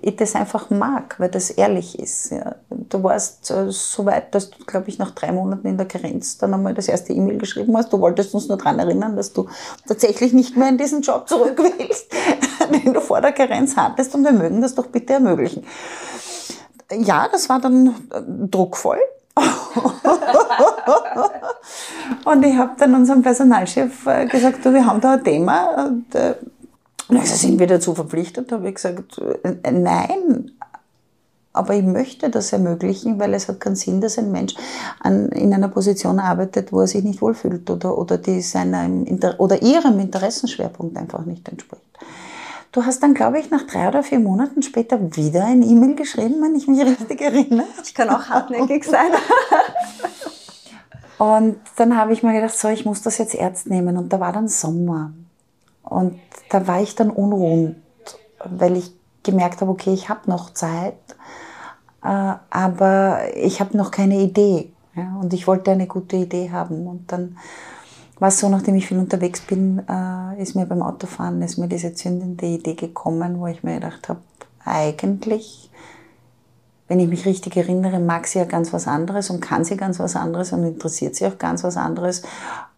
[0.00, 2.30] ich das einfach mag, weil das ehrlich ist.
[2.30, 2.54] Ja.
[2.70, 6.38] Du warst äh, so weit, dass du, glaube ich, nach drei Monaten in der Karenz
[6.38, 7.92] dann einmal das erste E-Mail geschrieben hast.
[7.92, 9.48] Du wolltest uns nur daran erinnern, dass du
[9.86, 12.12] tatsächlich nicht mehr in diesen Job zurück willst,
[12.84, 15.64] den du vor der Karenz hattest und wir mögen das doch bitte ermöglichen.
[16.90, 18.98] Ja, das war dann äh, druckvoll.
[22.24, 25.86] und ich habe dann unserem Personalchef äh, gesagt, du, wir haben da ein Thema.
[25.86, 26.36] Und, und
[27.14, 28.50] dann sind wir dazu verpflichtet?
[28.50, 30.50] Da habe ich gesagt, äh, nein,
[31.52, 34.54] aber ich möchte das ermöglichen, weil es hat keinen Sinn, dass ein Mensch
[35.00, 39.38] an, in einer Position arbeitet, wo er sich nicht wohlfühlt oder, oder, die seinem Inter
[39.38, 41.82] oder ihrem Interessenschwerpunkt einfach nicht entspricht.
[42.72, 46.36] Du hast dann, glaube ich, nach drei oder vier Monaten später wieder ein E-Mail geschrieben,
[46.42, 47.66] wenn ich mich richtig erinnere.
[47.84, 49.10] Ich kann auch hartnäckig sein.
[51.18, 53.98] Und dann habe ich mir gedacht, so, ich muss das jetzt ernst nehmen.
[53.98, 55.12] Und da war dann Sommer.
[55.92, 56.18] Und
[56.50, 57.76] da war ich dann unruhend,
[58.44, 60.94] weil ich gemerkt habe, okay, ich habe noch Zeit,
[62.02, 64.72] äh, aber ich habe noch keine Idee.
[64.94, 66.86] Und ich wollte eine gute Idee haben.
[66.86, 67.38] Und dann
[68.18, 71.68] war es so, nachdem ich viel unterwegs bin, äh, ist mir beim Autofahren ist mir
[71.68, 74.20] diese zündende Idee gekommen, wo ich mir gedacht habe,
[74.64, 75.70] eigentlich,
[76.88, 79.98] wenn ich mich richtig erinnere, mag sie ja ganz was anderes und kann sie ganz
[79.98, 82.22] was anderes und interessiert sie auch ganz was anderes.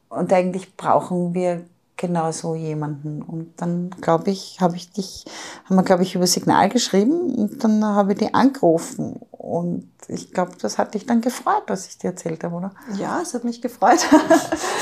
[0.09, 1.64] Und eigentlich brauchen wir
[2.07, 3.23] genau so jemanden.
[3.23, 5.25] Und dann, glaube ich, habe ich dich,
[5.64, 9.21] haben wir, glaube ich, über Signal geschrieben und dann habe ich dich angerufen.
[9.31, 12.73] Und ich glaube, das hat dich dann gefreut, was ich dir erzählt habe, oder?
[12.99, 14.07] Ja, es hat mich gefreut.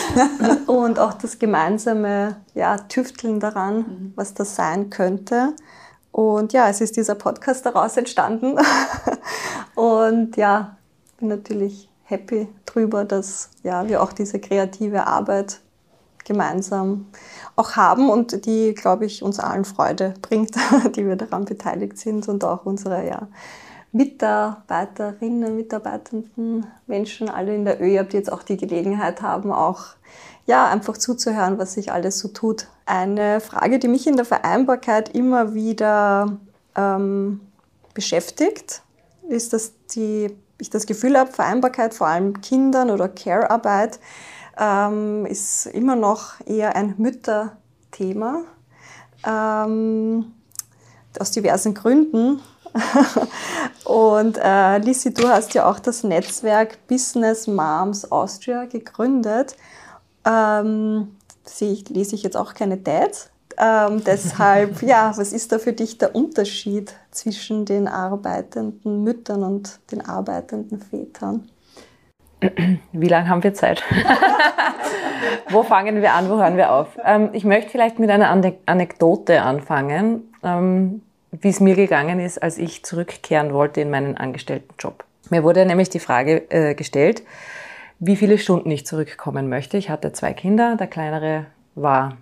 [0.66, 4.12] und auch das gemeinsame ja, Tüfteln daran, mhm.
[4.16, 5.54] was das sein könnte.
[6.10, 8.58] Und ja, es ist dieser Podcast daraus entstanden.
[9.74, 10.76] und ja,
[11.18, 15.60] bin natürlich happy drüber, dass ja, wir auch diese kreative Arbeit
[16.24, 17.06] gemeinsam
[17.56, 20.54] auch haben und die, glaube ich, uns allen Freude bringt,
[20.96, 23.28] die wir daran beteiligt sind und auch unsere ja,
[23.92, 29.84] Mitarbeiterinnen, Mitarbeitenden, Menschen, alle in der ÖJAB, die jetzt auch die Gelegenheit haben, auch
[30.46, 32.66] ja, einfach zuzuhören, was sich alles so tut.
[32.86, 36.38] Eine Frage, die mich in der Vereinbarkeit immer wieder
[36.74, 37.40] ähm,
[37.94, 38.82] beschäftigt,
[39.28, 44.00] ist, dass die, ich das Gefühl habe, Vereinbarkeit vor allem Kindern oder Care-Arbeit
[44.58, 48.42] ähm, ist immer noch eher ein Mütterthema.
[49.24, 50.32] Ähm,
[51.18, 52.40] aus diversen Gründen.
[53.84, 59.56] Und äh, Lissi, du hast ja auch das Netzwerk Business Moms Austria gegründet.
[60.24, 61.16] Ähm,
[61.60, 63.30] ich, lese ich jetzt auch keine Dads.
[63.58, 69.80] Ähm, deshalb, ja, was ist da für dich der Unterschied zwischen den arbeitenden Müttern und
[69.90, 71.50] den arbeitenden Vätern?
[72.92, 73.82] Wie lange haben wir Zeit?
[75.48, 76.98] wo fangen wir an, wo hören wir auf?
[77.04, 78.30] Ähm, ich möchte vielleicht mit einer
[78.66, 85.04] Anekdote anfangen, ähm, wie es mir gegangen ist, als ich zurückkehren wollte in meinen Angestelltenjob.
[85.30, 87.22] Mir wurde nämlich die Frage äh, gestellt,
[87.98, 89.76] wie viele Stunden ich zurückkommen möchte.
[89.76, 92.16] Ich hatte zwei Kinder, der kleinere war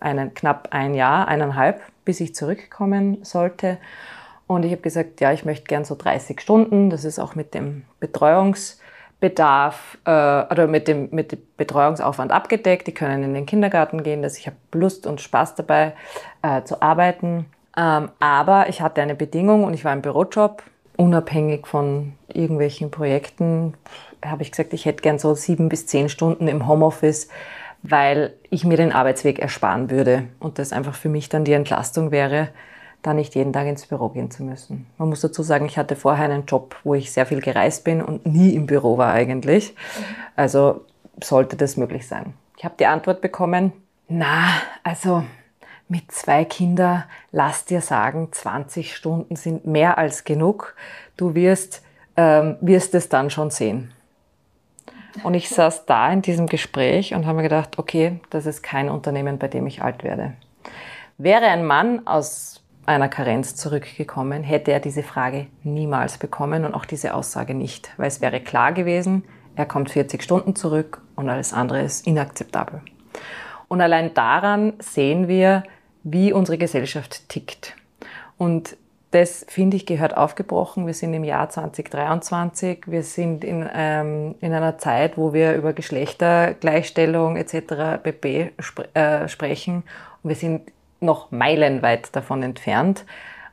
[0.00, 3.78] einen, knapp ein Jahr, eineinhalb, bis ich zurückkommen sollte.
[4.46, 6.90] Und ich habe gesagt, ja, ich möchte gern so 30 Stunden.
[6.90, 7.84] Das ist auch mit dem
[9.28, 10.10] Betreuungsbedarf äh,
[10.52, 12.86] oder mit dem, mit dem Betreuungsaufwand abgedeckt.
[12.86, 15.94] Die können in den Kindergarten gehen, dass ich habe Lust und Spaß dabei
[16.42, 17.46] äh, zu arbeiten.
[17.76, 20.62] Ähm, aber ich hatte eine Bedingung und ich war im Bürojob,
[20.96, 23.74] unabhängig von irgendwelchen Projekten
[24.24, 27.28] habe ich gesagt, ich hätte gern so sieben bis zehn Stunden im Homeoffice,
[27.82, 32.10] weil ich mir den Arbeitsweg ersparen würde und das einfach für mich dann die Entlastung
[32.10, 32.48] wäre,
[33.06, 34.86] da nicht jeden Tag ins Büro gehen zu müssen.
[34.98, 38.02] Man muss dazu sagen, ich hatte vorher einen Job, wo ich sehr viel gereist bin
[38.02, 39.74] und nie im Büro war eigentlich.
[40.34, 40.84] Also
[41.22, 42.34] sollte das möglich sein.
[42.58, 43.72] Ich habe die Antwort bekommen,
[44.08, 44.48] na,
[44.82, 45.24] also
[45.88, 50.74] mit zwei Kindern, lass dir sagen, 20 Stunden sind mehr als genug.
[51.16, 51.82] Du wirst,
[52.16, 53.92] ähm, wirst es dann schon sehen.
[55.22, 58.90] Und ich saß da in diesem Gespräch und habe mir gedacht, okay, das ist kein
[58.90, 60.34] Unternehmen, bei dem ich alt werde.
[61.18, 62.55] Wäre ein Mann aus
[62.86, 68.08] einer Karenz zurückgekommen, hätte er diese Frage niemals bekommen und auch diese Aussage nicht, weil
[68.08, 69.24] es wäre klar gewesen,
[69.56, 72.82] er kommt 40 Stunden zurück und alles andere ist inakzeptabel.
[73.68, 75.64] Und allein daran sehen wir,
[76.02, 77.74] wie unsere Gesellschaft tickt.
[78.38, 78.76] Und
[79.12, 80.86] das, finde ich, gehört aufgebrochen.
[80.86, 82.84] Wir sind im Jahr 2023.
[82.86, 88.02] Wir sind in, ähm, in einer Zeit, wo wir über Geschlechtergleichstellung etc.
[88.02, 88.52] pp.
[88.60, 89.84] Sp äh, sprechen.
[90.22, 90.70] Und wir sind
[91.00, 93.04] noch meilenweit davon entfernt.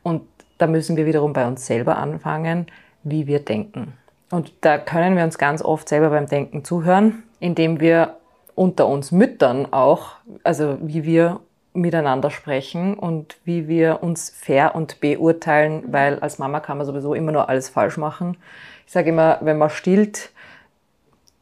[0.02, 0.24] Und
[0.58, 2.68] da müssen wir wiederum bei uns selber anfangen,
[3.04, 3.94] wie wir denken.
[4.32, 8.18] Und da können wir uns ganz oft selber beim Denken zuhören, indem wir
[8.56, 10.14] unter uns Müttern auch,
[10.44, 11.40] also wie wir
[11.74, 17.14] miteinander sprechen und wie wir uns fair und beurteilen, weil als Mama kann man sowieso
[17.14, 18.38] immer nur alles falsch machen.
[18.86, 20.32] Ich sage immer, wenn man stillt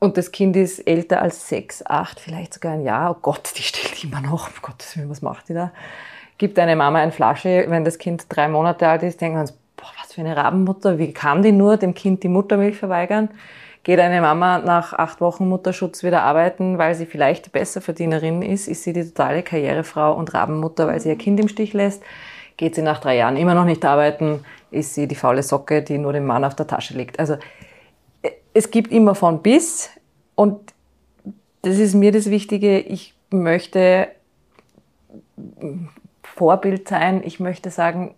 [0.01, 3.61] und das Kind ist älter als sechs, acht, vielleicht sogar ein Jahr, oh Gott, die
[3.61, 5.71] stillt immer noch, um Gottes Willen, was macht die da?
[6.39, 9.91] Gibt eine Mama eine Flasche, wenn das Kind drei Monate alt ist, wir uns, boah,
[10.01, 13.29] was für eine Rabenmutter, wie kann die nur dem Kind die Muttermilch verweigern?
[13.83, 18.67] Geht eine Mama nach acht Wochen Mutterschutz wieder arbeiten, weil sie vielleicht die Besserverdienerin ist?
[18.67, 22.01] Ist sie die totale Karrierefrau und Rabenmutter, weil sie ihr Kind im Stich lässt?
[22.57, 24.43] Geht sie nach drei Jahren immer noch nicht arbeiten?
[24.71, 27.19] Ist sie die faule Socke, die nur dem Mann auf der Tasche liegt?
[27.19, 27.37] Also
[28.53, 29.89] es gibt immer von bis
[30.35, 30.73] und
[31.61, 32.79] das ist mir das Wichtige.
[32.79, 34.09] Ich möchte
[36.23, 37.21] Vorbild sein.
[37.23, 38.15] Ich möchte sagen,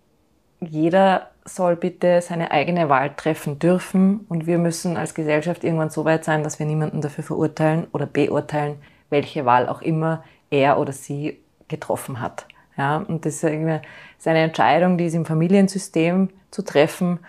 [0.62, 6.06] jeder soll bitte seine eigene Wahl treffen dürfen und wir müssen als Gesellschaft irgendwann so
[6.06, 8.78] weit sein, dass wir niemanden dafür verurteilen oder beurteilen,
[9.10, 12.48] welche Wahl auch immer er oder sie getroffen hat.
[12.78, 13.82] Ja, und das ist eine
[14.24, 17.20] Entscheidung, die ist im Familiensystem zu treffen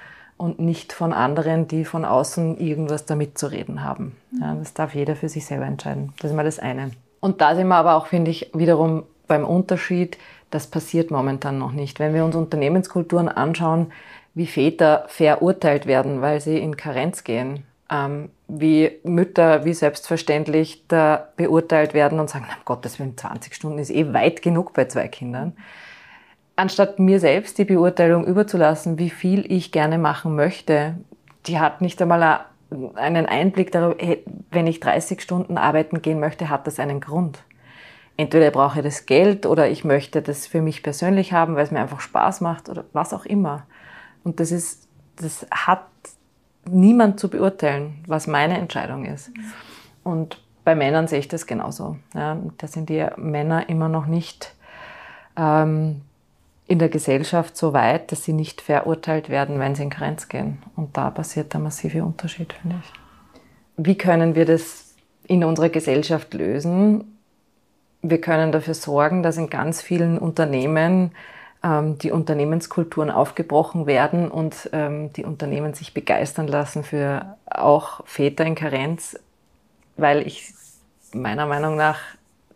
[0.44, 4.14] und nicht von anderen, die von außen irgendwas damit zu reden haben.
[4.38, 6.12] Ja, das darf jeder für sich selber entscheiden.
[6.20, 6.90] Das ist mal das eine.
[7.20, 10.18] Und da sind wir aber auch, finde ich, wiederum beim Unterschied,
[10.50, 11.98] das passiert momentan noch nicht.
[11.98, 13.90] Wenn wir uns Unternehmenskulturen anschauen,
[14.34, 21.28] wie Väter verurteilt werden, weil sie in Karenz gehen, ähm, wie Mütter wie selbstverständlich da
[21.38, 25.08] beurteilt werden und sagen, na Gottes Willen, 20 Stunden ist eh weit genug bei zwei
[25.08, 25.54] Kindern.
[26.56, 30.96] Anstatt mir selbst die Beurteilung überzulassen, wie viel ich gerne machen möchte,
[31.46, 32.44] die hat nicht einmal
[32.94, 33.96] einen Einblick darauf,
[34.50, 37.42] wenn ich 30 Stunden arbeiten gehen möchte, hat das einen Grund
[38.16, 41.70] entweder brauche ich das Geld oder ich möchte das für mich persönlich haben, weil es
[41.70, 43.66] mir einfach Spaß macht oder was auch immer.
[44.22, 45.84] Und das ist, das hat
[46.68, 49.30] niemand zu beurteilen, was meine Entscheidung ist.
[50.02, 51.98] Und bei Männern sehe ich das genauso.
[52.14, 54.54] Ja, da sind die Männer immer noch nicht
[55.36, 56.02] ähm,
[56.66, 60.62] in der Gesellschaft so weit, dass sie nicht verurteilt werden, wenn sie in Grenz gehen.
[60.76, 62.92] Und da passiert der massive Unterschied, finde ich.
[63.76, 64.94] Wie können wir das
[65.26, 67.14] in unserer Gesellschaft lösen?
[68.04, 71.12] wir können dafür sorgen, dass in ganz vielen Unternehmen
[71.62, 78.44] ähm, die Unternehmenskulturen aufgebrochen werden und ähm, die Unternehmen sich begeistern lassen für auch Väter
[78.44, 79.18] in Karenz,
[79.96, 80.52] weil ich
[81.14, 81.98] meiner Meinung nach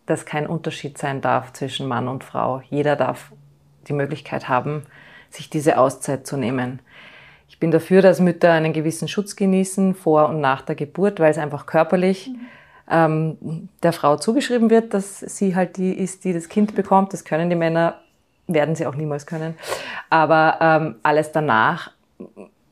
[0.05, 2.61] das kein Unterschied sein darf zwischen Mann und Frau.
[2.69, 3.31] Jeder darf
[3.89, 4.83] die Möglichkeit haben,
[5.29, 6.79] sich diese Auszeit zu nehmen.
[7.49, 11.31] Ich bin dafür, dass Mütter einen gewissen Schutz genießen vor und nach der Geburt, weil
[11.31, 12.39] es einfach körperlich mhm
[12.89, 17.13] ähm, der Frau zugeschrieben wird, dass sie halt die ist, die das Kind bekommt.
[17.13, 17.99] Das können die Männer,
[18.47, 19.55] werden sie auch niemals können.
[20.09, 21.91] Aber ähm, alles danach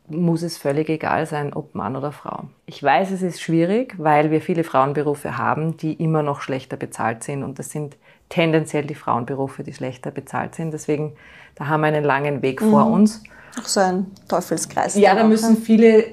[0.07, 2.45] muss es völlig egal sein, ob Mann oder Frau.
[2.65, 7.23] Ich weiß, es ist schwierig, weil wir viele Frauenberufe haben, die immer noch schlechter bezahlt
[7.23, 7.43] sind.
[7.43, 7.97] Und das sind
[8.29, 10.71] tendenziell die Frauenberufe, die schlechter bezahlt sind.
[10.71, 11.13] Deswegen,
[11.55, 12.71] da haben wir einen langen Weg mhm.
[12.71, 13.23] vor uns.
[13.59, 14.95] Auch so ein Teufelskreis.
[14.95, 16.05] Ja, da müssen viele,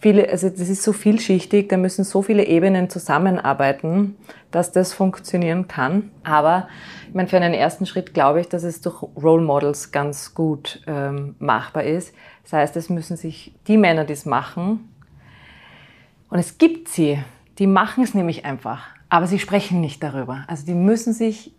[0.00, 4.16] viele, also das ist so vielschichtig, da müssen so viele Ebenen zusammenarbeiten,
[4.50, 6.10] dass das funktionieren kann.
[6.24, 6.68] Aber
[7.08, 10.82] ich meine, für einen ersten Schritt glaube ich, dass es durch Role Models ganz gut
[10.86, 12.12] ähm, machbar ist.
[12.42, 14.90] Das heißt, es müssen sich die Männer, die es machen,
[16.30, 17.18] und es gibt sie,
[17.58, 20.44] die machen es nämlich einfach, aber sie sprechen nicht darüber.
[20.46, 21.52] Also die müssen sich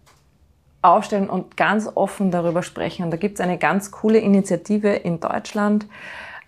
[0.82, 3.04] aufstellen und ganz offen darüber sprechen.
[3.04, 5.86] Und da gibt es eine ganz coole Initiative in Deutschland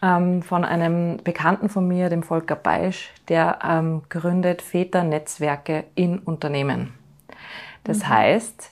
[0.01, 6.93] ähm, von einem Bekannten von mir, dem Volker Beisch, der ähm, gründet Väternetzwerke in Unternehmen.
[7.84, 8.09] Das mhm.
[8.09, 8.71] heißt,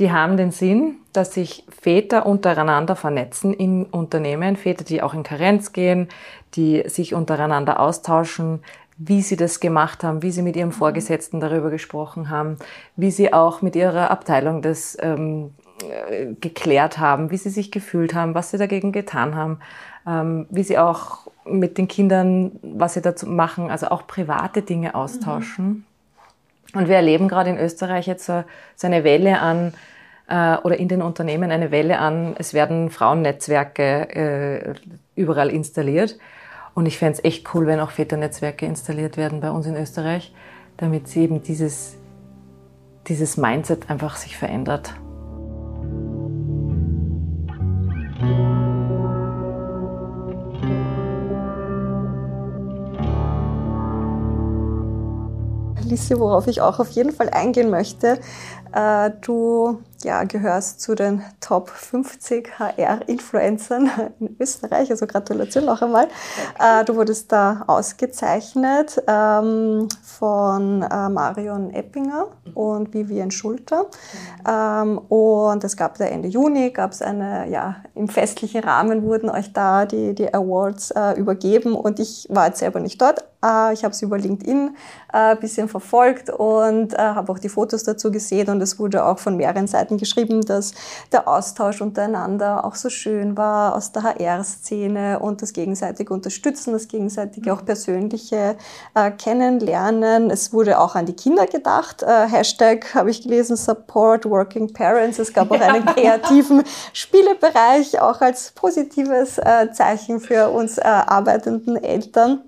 [0.00, 5.22] die haben den Sinn, dass sich Väter untereinander vernetzen in Unternehmen, Väter, die auch in
[5.22, 6.08] Karenz gehen,
[6.54, 8.60] die sich untereinander austauschen,
[8.96, 10.72] wie sie das gemacht haben, wie sie mit ihrem.
[10.72, 12.58] Vorgesetzten darüber gesprochen haben,
[12.96, 18.14] wie sie auch mit ihrer Abteilung das ähm, äh, geklärt haben, wie sie sich gefühlt
[18.14, 19.58] haben, was sie dagegen getan haben,
[20.06, 24.94] ähm, wie sie auch mit den Kindern, was sie dazu machen, also auch private Dinge
[24.94, 25.66] austauschen.
[25.66, 25.84] Mhm.
[26.78, 29.74] Und wir erleben gerade in Österreich jetzt so, so eine Welle an,
[30.28, 34.74] äh, oder in den Unternehmen eine Welle an, es werden Frauennetzwerke äh,
[35.14, 36.18] überall installiert.
[36.74, 40.34] Und ich fände es echt cool, wenn auch Väternetzwerke installiert werden bei uns in Österreich,
[40.76, 41.94] damit sie eben dieses,
[43.06, 44.94] dieses Mindset einfach sich verändert.
[56.10, 58.18] Worauf ich auch auf jeden Fall eingehen möchte.
[58.72, 63.90] Äh, du ja, gehörst zu den Top 50 HR-Influencern
[64.20, 64.90] in Österreich.
[64.90, 66.08] Also Gratulation noch einmal.
[66.58, 73.86] Äh, du wurdest da ausgezeichnet ähm, von äh, Marion Eppinger und Vivian Schulter.
[74.48, 79.30] Ähm, und es gab da Ende Juni, gab es eine, ja, im festlichen Rahmen wurden
[79.30, 83.24] euch da die, die Awards äh, übergeben und ich war jetzt selber nicht dort.
[83.44, 84.76] Äh, ich habe es über LinkedIn
[85.08, 89.36] ein bisschen verfolgt und habe auch die Fotos dazu gesehen und es wurde auch von
[89.36, 90.72] mehreren Seiten geschrieben, dass
[91.12, 96.88] der Austausch untereinander auch so schön war aus der HR-Szene und das gegenseitige Unterstützen, das
[96.88, 98.56] gegenseitige auch persönliche
[98.94, 100.30] äh, Kennenlernen.
[100.30, 102.02] Es wurde auch an die Kinder gedacht.
[102.02, 105.18] Äh, Hashtag habe ich gelesen, Support Working Parents.
[105.18, 111.76] Es gab auch einen kreativen Spielebereich, auch als positives äh, Zeichen für uns äh, arbeitenden
[111.76, 112.42] Eltern.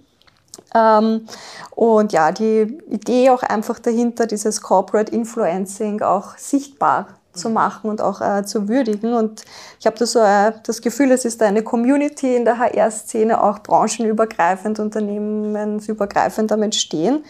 [0.76, 1.26] Ähm,
[1.74, 8.00] und ja, die Idee auch einfach dahinter, dieses Corporate Influencing auch sichtbar zu machen und
[8.00, 9.14] auch äh, zu würdigen.
[9.14, 9.44] Und
[9.78, 13.60] ich habe da so äh, das Gefühl, es ist eine Community in der HR-Szene, auch
[13.60, 17.24] branchenübergreifend, unternehmensübergreifend am Entstehen.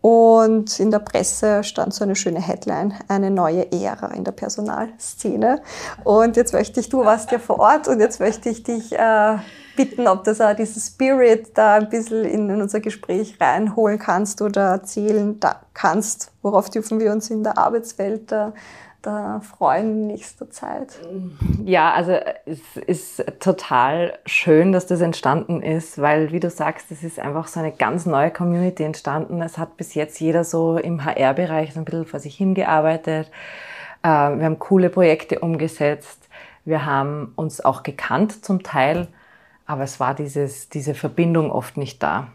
[0.00, 5.62] Und in der Presse stand so eine schöne Headline, eine neue Ära in der Personalszene.
[6.02, 9.36] Und jetzt möchte ich, du warst ja vor Ort und jetzt möchte ich dich äh,
[9.76, 14.62] bitten, ob das auch dieses Spirit da ein bisschen in, unser Gespräch reinholen kannst oder
[14.70, 15.38] erzählen
[15.74, 16.32] kannst.
[16.42, 18.52] Worauf dürfen wir uns in der Arbeitswelt da
[19.02, 20.98] da freuen in nächster Zeit?
[21.64, 22.12] Ja, also
[22.46, 27.48] es ist total schön, dass das entstanden ist, weil, wie du sagst, es ist einfach
[27.48, 29.42] so eine ganz neue Community entstanden.
[29.42, 33.30] Es hat bis jetzt jeder so im HR-Bereich ein bisschen vor sich hingearbeitet.
[34.02, 36.28] Äh, wir haben coole Projekte umgesetzt.
[36.64, 39.08] Wir haben uns auch gekannt zum Teil,
[39.66, 42.28] aber es war dieses, diese Verbindung oft nicht da.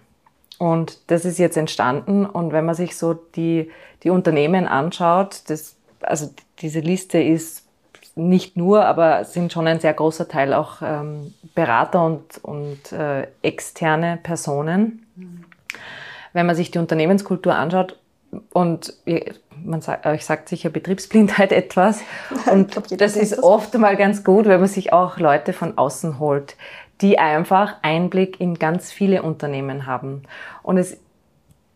[0.57, 2.25] Und das ist jetzt entstanden.
[2.25, 3.71] Und wenn man sich so die,
[4.03, 7.65] die Unternehmen anschaut, das also diese Liste ist
[8.15, 13.27] nicht nur, aber sind schon ein sehr großer Teil auch ähm, Berater und, und äh,
[13.43, 15.05] externe Personen.
[15.15, 15.45] Mhm.
[16.33, 17.97] Wenn man sich die Unternehmenskultur anschaut,
[18.51, 18.93] und
[19.63, 22.01] man sagt, euch sagt sicher Betriebsblindheit etwas.
[22.51, 26.19] Und glaub, das ist oft mal ganz gut, wenn man sich auch Leute von außen
[26.19, 26.55] holt,
[27.01, 30.23] die einfach Einblick in ganz viele Unternehmen haben.
[30.63, 30.99] Und es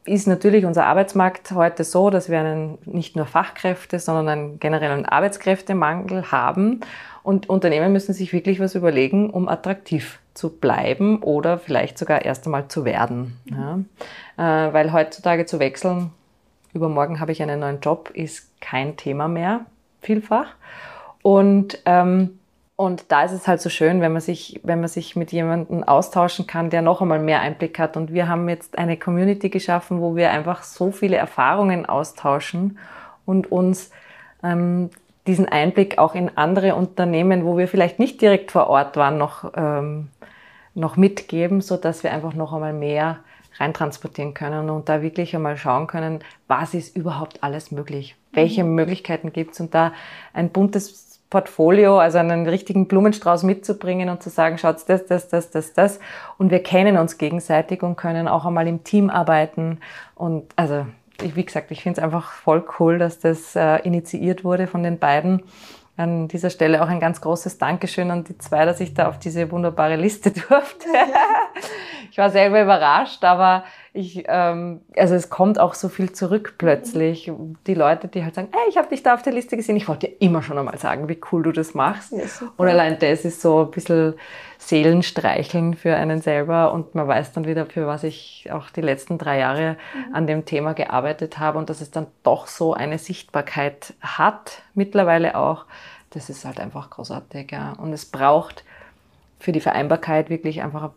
[0.05, 5.05] ist natürlich unser Arbeitsmarkt heute so, dass wir einen, nicht nur Fachkräfte, sondern einen generellen
[5.05, 6.82] Arbeitskräftemangel haben.
[7.24, 12.45] Und Unternehmen müssen sich wirklich was überlegen, um attraktiv zu bleiben oder vielleicht sogar erst
[12.45, 13.38] einmal zu werden.
[13.45, 13.80] Ja.
[14.38, 16.11] Äh, weil heutzutage zu wechseln,
[16.74, 19.65] übermorgen habe ich einen neuen Job, ist kein Thema mehr,
[20.01, 20.47] vielfach.
[21.22, 22.39] Und ähm,
[22.82, 25.84] und da ist es halt so schön, wenn man sich, wenn man sich mit jemandem
[25.84, 27.95] austauschen kann, der noch einmal mehr Einblick hat.
[27.95, 32.79] Und wir haben jetzt eine Community geschaffen, wo wir einfach so viele Erfahrungen austauschen
[33.23, 33.91] und uns
[34.41, 34.89] ähm,
[35.27, 39.51] diesen Einblick auch in andere Unternehmen, wo wir vielleicht nicht direkt vor Ort waren, noch
[39.55, 40.09] ähm,
[40.73, 43.19] noch mitgeben, so dass wir einfach noch einmal mehr
[43.59, 48.15] reintransportieren können und da wirklich einmal schauen können, was ist überhaupt alles möglich?
[48.32, 48.73] Welche mhm.
[48.73, 49.59] Möglichkeiten gibt es?
[49.59, 49.93] Und da
[50.34, 55.49] ein buntes Portfolio, also einen richtigen Blumenstrauß mitzubringen und zu sagen, schaut das, das, das,
[55.49, 55.99] das, das.
[56.38, 59.79] Und wir kennen uns gegenseitig und können auch einmal im Team arbeiten.
[60.13, 60.86] Und also,
[61.21, 64.99] wie gesagt, ich finde es einfach voll cool, dass das äh, initiiert wurde von den
[64.99, 65.41] beiden.
[65.95, 69.17] An dieser Stelle auch ein ganz großes Dankeschön an die zwei, dass ich da auf
[69.17, 70.88] diese wunderbare Liste durfte.
[72.11, 73.63] ich war selber überrascht, aber
[73.94, 77.30] ich, ähm, also es kommt auch so viel zurück plötzlich.
[77.68, 79.76] Die Leute, die halt sagen, hey, ich habe dich da auf der Liste gesehen.
[79.76, 82.14] Ich wollte dir immer schon einmal sagen, wie cool du das machst.
[82.14, 82.24] Ja,
[82.56, 84.14] und allein das ist so ein bisschen
[84.60, 89.18] Seelenstreicheln für einen selber und man weiß dann wieder, für was ich auch die letzten
[89.18, 90.16] drei Jahre mhm.
[90.16, 95.36] an dem Thema gearbeitet habe und dass es dann doch so eine Sichtbarkeit hat, mittlerweile
[95.36, 95.66] auch.
[96.12, 97.52] Das ist halt einfach großartig.
[97.52, 97.74] Ja.
[97.74, 98.64] Und es braucht
[99.39, 100.92] für die Vereinbarkeit wirklich einfach ein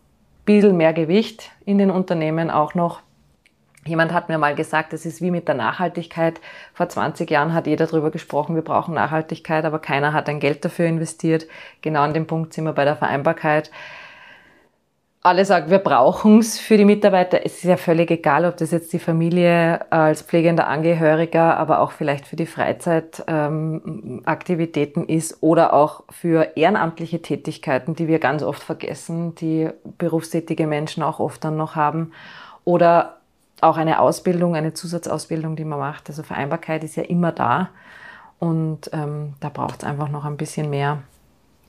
[0.45, 3.01] bisschen mehr Gewicht in den Unternehmen auch noch.
[3.87, 6.41] Jemand hat mir mal gesagt, es ist wie mit der Nachhaltigkeit.
[6.73, 10.65] Vor 20 Jahren hat jeder darüber gesprochen, wir brauchen Nachhaltigkeit, aber keiner hat ein Geld
[10.65, 11.47] dafür investiert.
[11.83, 13.71] Genau an dem Punkt sind wir bei der Vereinbarkeit
[15.25, 17.47] alle sagen, wir brauchen es für die Mitarbeiter.
[17.47, 21.93] Es ist ja völlig egal, ob das jetzt die Familie als pflegender Angehöriger, aber auch
[21.93, 28.63] vielleicht für die Freizeitaktivitäten ähm, ist oder auch für ehrenamtliche Tätigkeiten, die wir ganz oft
[28.63, 32.13] vergessen, die berufstätige Menschen auch oft dann noch haben.
[32.65, 33.17] Oder
[33.63, 36.11] auch eine Ausbildung, eine Zusatzausbildung, die man macht.
[36.11, 37.71] Also Vereinbarkeit ist ja immer da.
[38.41, 40.99] Und ähm, da braucht es einfach noch ein bisschen mehr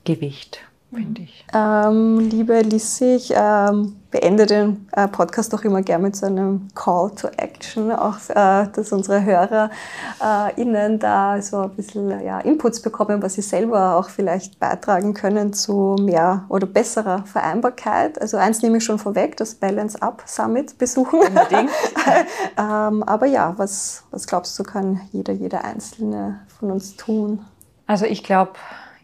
[0.04, 0.60] Gewicht
[0.94, 1.44] finde ich.
[1.52, 6.68] Ähm, liebe Lissi, ich ähm, beende den äh, Podcast auch immer gerne mit so einem
[6.74, 12.80] Call to Action, auch äh, dass unsere HörerInnen äh, da so ein bisschen ja, Inputs
[12.80, 18.20] bekommen, was sie selber auch vielleicht beitragen können zu mehr oder besserer Vereinbarkeit.
[18.20, 21.20] Also eins nehme ich schon vorweg, das Balance Up Summit besuchen.
[21.20, 21.70] Unbedingt.
[22.58, 27.44] ähm, aber ja, was, was glaubst du, kann jeder, jeder Einzelne von uns tun?
[27.86, 28.52] Also ich glaube,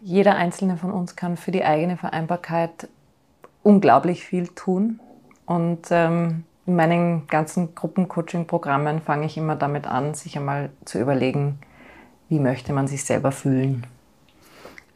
[0.03, 2.89] jeder einzelne von uns kann für die eigene Vereinbarkeit
[3.63, 5.01] unglaublich viel tun.
[5.47, 11.59] Und ähm, in meinen ganzen Gruppencoaching-Programmen fange ich immer damit an, sich einmal zu überlegen,
[12.29, 13.87] wie möchte man sich selber fühlen.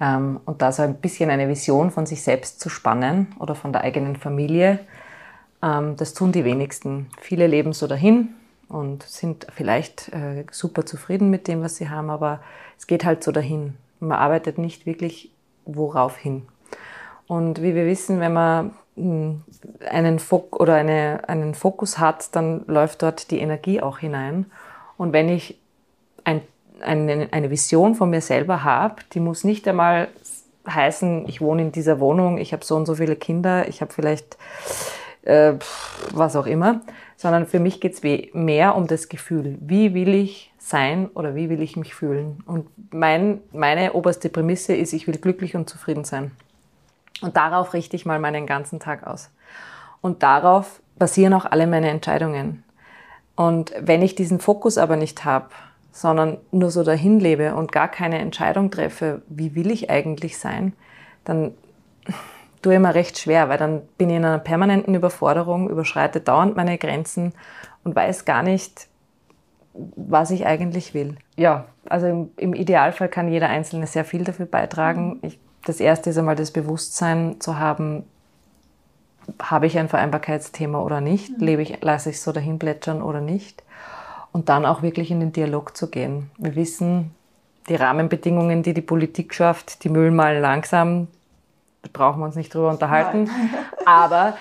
[0.00, 3.72] Ähm, und da so ein bisschen eine Vision von sich selbst zu spannen oder von
[3.72, 4.80] der eigenen Familie,
[5.62, 7.08] ähm, das tun die wenigsten.
[7.20, 8.30] Viele leben so dahin
[8.68, 12.40] und sind vielleicht äh, super zufrieden mit dem, was sie haben, aber
[12.76, 13.74] es geht halt so dahin.
[14.00, 15.30] Man arbeitet nicht wirklich
[15.64, 16.46] worauf hin.
[17.26, 19.42] Und wie wir wissen, wenn man hm,
[19.90, 24.46] einen, Fok oder eine, einen Fokus hat, dann läuft dort die Energie auch hinein.
[24.96, 25.58] Und wenn ich
[26.24, 26.42] ein,
[26.80, 30.08] eine, eine Vision von mir selber habe, die muss nicht einmal
[30.68, 33.92] heißen, ich wohne in dieser Wohnung, ich habe so und so viele Kinder, ich habe
[33.92, 34.36] vielleicht
[35.22, 35.54] äh,
[36.12, 36.80] was auch immer,
[37.16, 39.56] sondern für mich geht es mehr um das Gefühl.
[39.60, 42.42] Wie will ich sein oder wie will ich mich fühlen?
[42.46, 46.32] Und mein, meine oberste Prämisse ist, ich will glücklich und zufrieden sein.
[47.22, 49.30] Und darauf richte ich mal meinen ganzen Tag aus.
[50.02, 52.62] Und darauf basieren auch alle meine Entscheidungen.
[53.34, 55.48] Und wenn ich diesen Fokus aber nicht habe,
[55.92, 60.74] sondern nur so dahin lebe und gar keine Entscheidung treffe, wie will ich eigentlich sein,
[61.24, 61.54] dann
[62.66, 66.56] tue ich mir recht schwer, weil dann bin ich in einer permanenten Überforderung, überschreite dauernd
[66.56, 67.32] meine Grenzen
[67.84, 68.88] und weiß gar nicht,
[69.72, 71.16] was ich eigentlich will.
[71.36, 75.10] Ja, also im, im Idealfall kann jeder Einzelne sehr viel dafür beitragen.
[75.10, 75.18] Mhm.
[75.22, 78.02] Ich, das erste ist einmal das Bewusstsein zu haben,
[79.40, 81.38] habe ich ein Vereinbarkeitsthema oder nicht?
[81.38, 81.46] Mhm.
[81.46, 83.62] Lebe ich, lasse ich es so dahin plätschern oder nicht?
[84.32, 86.32] Und dann auch wirklich in den Dialog zu gehen.
[86.36, 87.14] Wir wissen,
[87.68, 91.06] die Rahmenbedingungen, die die Politik schafft, die müllen mal langsam,
[91.92, 93.24] brauchen wir uns nicht drüber unterhalten.
[93.24, 93.50] Nein.
[93.86, 94.36] Aber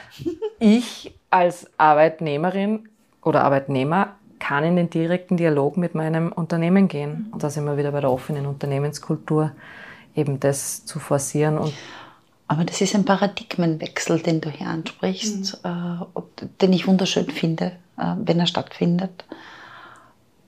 [0.59, 2.89] ich als Arbeitnehmerin
[3.21, 7.29] oder Arbeitnehmer kann in den direkten Dialog mit meinem Unternehmen gehen.
[7.31, 9.51] Und da sind wir wieder bei der offenen Unternehmenskultur,
[10.15, 11.57] eben das zu forcieren.
[11.57, 11.73] Und
[12.47, 16.05] Aber das ist ein Paradigmenwechsel, den du hier ansprichst, mhm.
[16.21, 19.25] äh, den ich wunderschön finde, äh, wenn er stattfindet.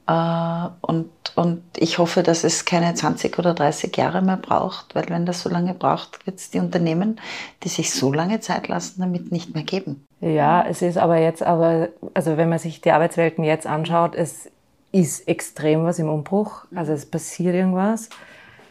[0.07, 5.09] Äh, und, und ich hoffe, dass es keine 20 oder 30 Jahre mehr braucht, weil
[5.09, 7.19] wenn das so lange braucht, wird es die Unternehmen,
[7.63, 10.05] die sich so lange Zeit lassen, damit nicht mehr geben.
[10.21, 14.49] Ja, es ist aber jetzt aber, also wenn man sich die Arbeitswelten jetzt anschaut, es
[14.91, 16.65] ist extrem was im Umbruch.
[16.73, 18.09] Also es passiert irgendwas.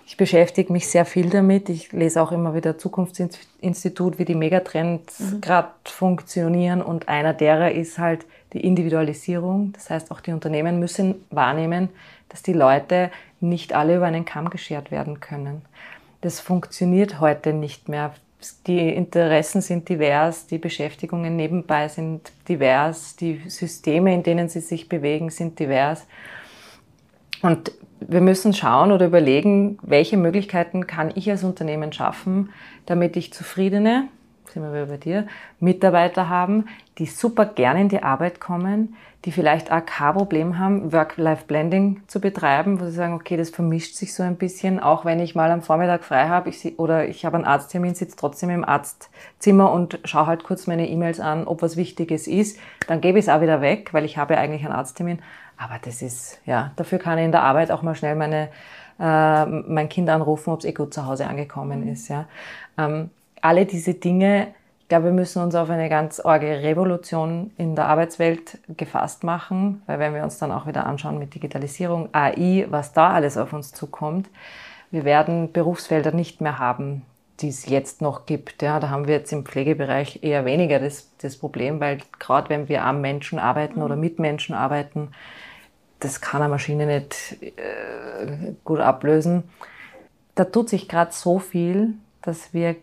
[0.07, 1.69] Ich beschäftige mich sehr viel damit.
[1.69, 5.41] Ich lese auch immer wieder Zukunftsinstitut, wie die Megatrends mhm.
[5.41, 6.81] gerade funktionieren.
[6.81, 8.25] Und einer derer ist halt
[8.57, 9.73] die Individualisierung.
[9.75, 11.91] Das heißt, auch die Unternehmen müssen wahrnehmen,
[12.31, 15.63] dass die Leute nicht alle über einen Kamm geschert werden können.
[16.23, 18.15] Das funktioniert heute nicht mehr.
[18.67, 24.89] die Interessen sind divers, die Beschäftigungen nebenbei sind divers, die Systeme, in denen sie sich
[24.89, 26.07] bewegen, sind divers.
[27.43, 32.51] Und wir müssen schauen oder überlegen, welche Möglichkeiten kann ich als Unternehmen schaffen,
[32.87, 34.09] damit ich zufriedene,
[34.49, 35.27] sind wir wieder bei dir,
[35.61, 36.67] Mitarbeiter haben,
[36.99, 42.21] die super gerne in die Arbeit kommen, die vielleicht auch kein Problem haben, Work-Life-Blending zu
[42.21, 45.51] betreiben, wo sie sagen, okay, das vermischt sich so ein bisschen, auch wenn ich mal
[45.51, 49.99] am Vormittag frei habe ich, oder ich habe einen Arzttermin, sitze trotzdem im Arztzimmer und
[50.05, 53.41] schaue halt kurz meine E-Mails an, ob was Wichtiges ist, dann gebe ich es auch
[53.41, 55.19] wieder weg, weil ich habe ja eigentlich einen Arzttermin.
[55.57, 58.49] Aber das ist, ja, dafür kann ich in der Arbeit auch mal schnell meine,
[59.01, 62.09] äh, mein Kind anrufen, ob es eh gut zu Hause angekommen ist.
[62.09, 62.27] Ja.
[62.79, 63.11] Ähm,
[63.47, 64.49] alle diese Dinge
[64.87, 69.83] ich glaube, wir müssen uns auf eine ganz arge Revolution in der Arbeitswelt gefasst machen,
[69.87, 73.53] weil wenn wir uns dann auch wieder anschauen mit Digitalisierung, AI, was da alles auf
[73.53, 74.31] uns zukommt,
[74.93, 77.03] wir werden Berufsfelder nicht mehr haben,
[77.41, 78.63] die es jetzt noch gibt.
[78.63, 82.69] Ja, da haben wir jetzt im Pflegebereich eher weniger das, das Problem, weil gerade wenn
[82.69, 85.09] wir am Menschen arbeiten oder mit Menschen arbeiten,
[85.99, 89.43] das kann eine Maschine nicht äh, gut ablösen.
[90.37, 92.77] Da tut sich gerade so viel, dass wir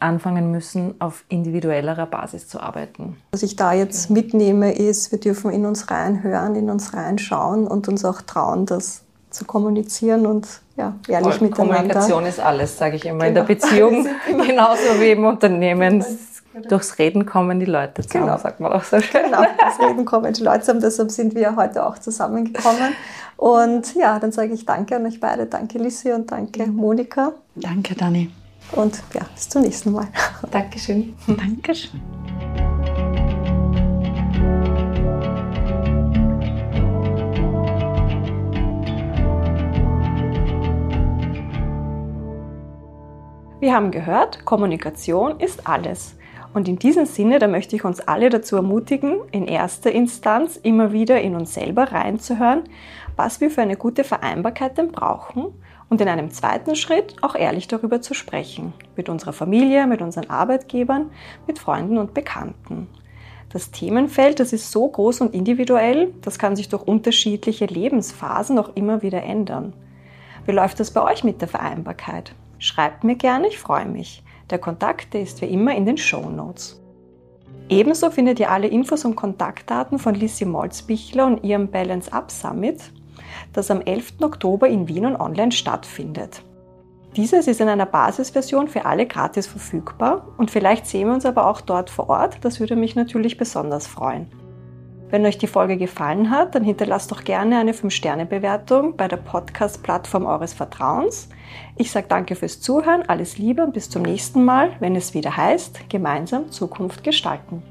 [0.00, 3.16] anfangen müssen, auf individuellerer Basis zu arbeiten.
[3.32, 7.88] Was ich da jetzt mitnehme, ist, wir dürfen in uns reinhören, in uns reinschauen und
[7.88, 11.48] uns auch trauen, das zu kommunizieren und ja, ehrlich Voll.
[11.48, 11.74] miteinander.
[11.74, 13.28] Kommunikation ist alles, sage ich immer, genau.
[13.28, 13.60] in der genau.
[13.60, 14.06] Beziehung,
[14.46, 16.04] genauso wie im Unternehmen.
[16.52, 16.68] Genau.
[16.68, 18.38] Durchs Reden kommen die Leute zusammen, genau.
[18.38, 19.24] sagt man auch so schön.
[19.24, 22.94] Genau, durchs Reden kommen die Leute zusammen, deshalb sind wir heute auch zusammengekommen.
[23.36, 25.44] Und ja, dann sage ich danke an euch beide.
[25.44, 27.32] Danke Lissi und danke Monika.
[27.54, 28.30] Danke Dani.
[28.72, 30.08] Und ja, bis zum nächsten Mal.
[30.50, 31.14] Dankeschön.
[31.26, 32.00] Dankeschön.
[43.58, 46.14] Wir haben gehört, Kommunikation ist alles.
[46.54, 50.92] Und in diesem Sinne, da möchte ich uns alle dazu ermutigen, in erster Instanz immer
[50.92, 52.64] wieder in uns selber reinzuhören,
[53.16, 55.52] was wir für eine gute Vereinbarkeit denn brauchen
[55.88, 58.72] und in einem zweiten Schritt auch ehrlich darüber zu sprechen.
[58.96, 61.10] Mit unserer Familie, mit unseren Arbeitgebern,
[61.46, 62.88] mit Freunden und Bekannten.
[63.50, 68.74] Das Themenfeld, das ist so groß und individuell, das kann sich durch unterschiedliche Lebensphasen auch
[68.74, 69.72] immer wieder ändern.
[70.44, 72.34] Wie läuft das bei euch mit der Vereinbarkeit?
[72.58, 74.22] Schreibt mir gerne, ich freue mich.
[74.50, 76.80] Der Kontakt der ist wie immer in den Show Notes.
[77.68, 82.92] Ebenso findet ihr alle Infos und Kontaktdaten von Lissi Molzbichler und ihrem Balance Up Summit
[83.56, 84.14] das am 11.
[84.22, 86.42] Oktober in Wien und online stattfindet.
[87.16, 91.46] Dieses ist in einer Basisversion für alle gratis verfügbar und vielleicht sehen wir uns aber
[91.46, 92.38] auch dort vor Ort.
[92.42, 94.26] Das würde mich natürlich besonders freuen.
[95.08, 100.26] Wenn euch die Folge gefallen hat, dann hinterlasst doch gerne eine 5-Sterne-Bewertung bei der Podcast-Plattform
[100.26, 101.28] eures Vertrauens.
[101.76, 105.36] Ich sage danke fürs Zuhören, alles Liebe und bis zum nächsten Mal, wenn es wieder
[105.36, 107.62] heißt, gemeinsam Zukunft gestalten.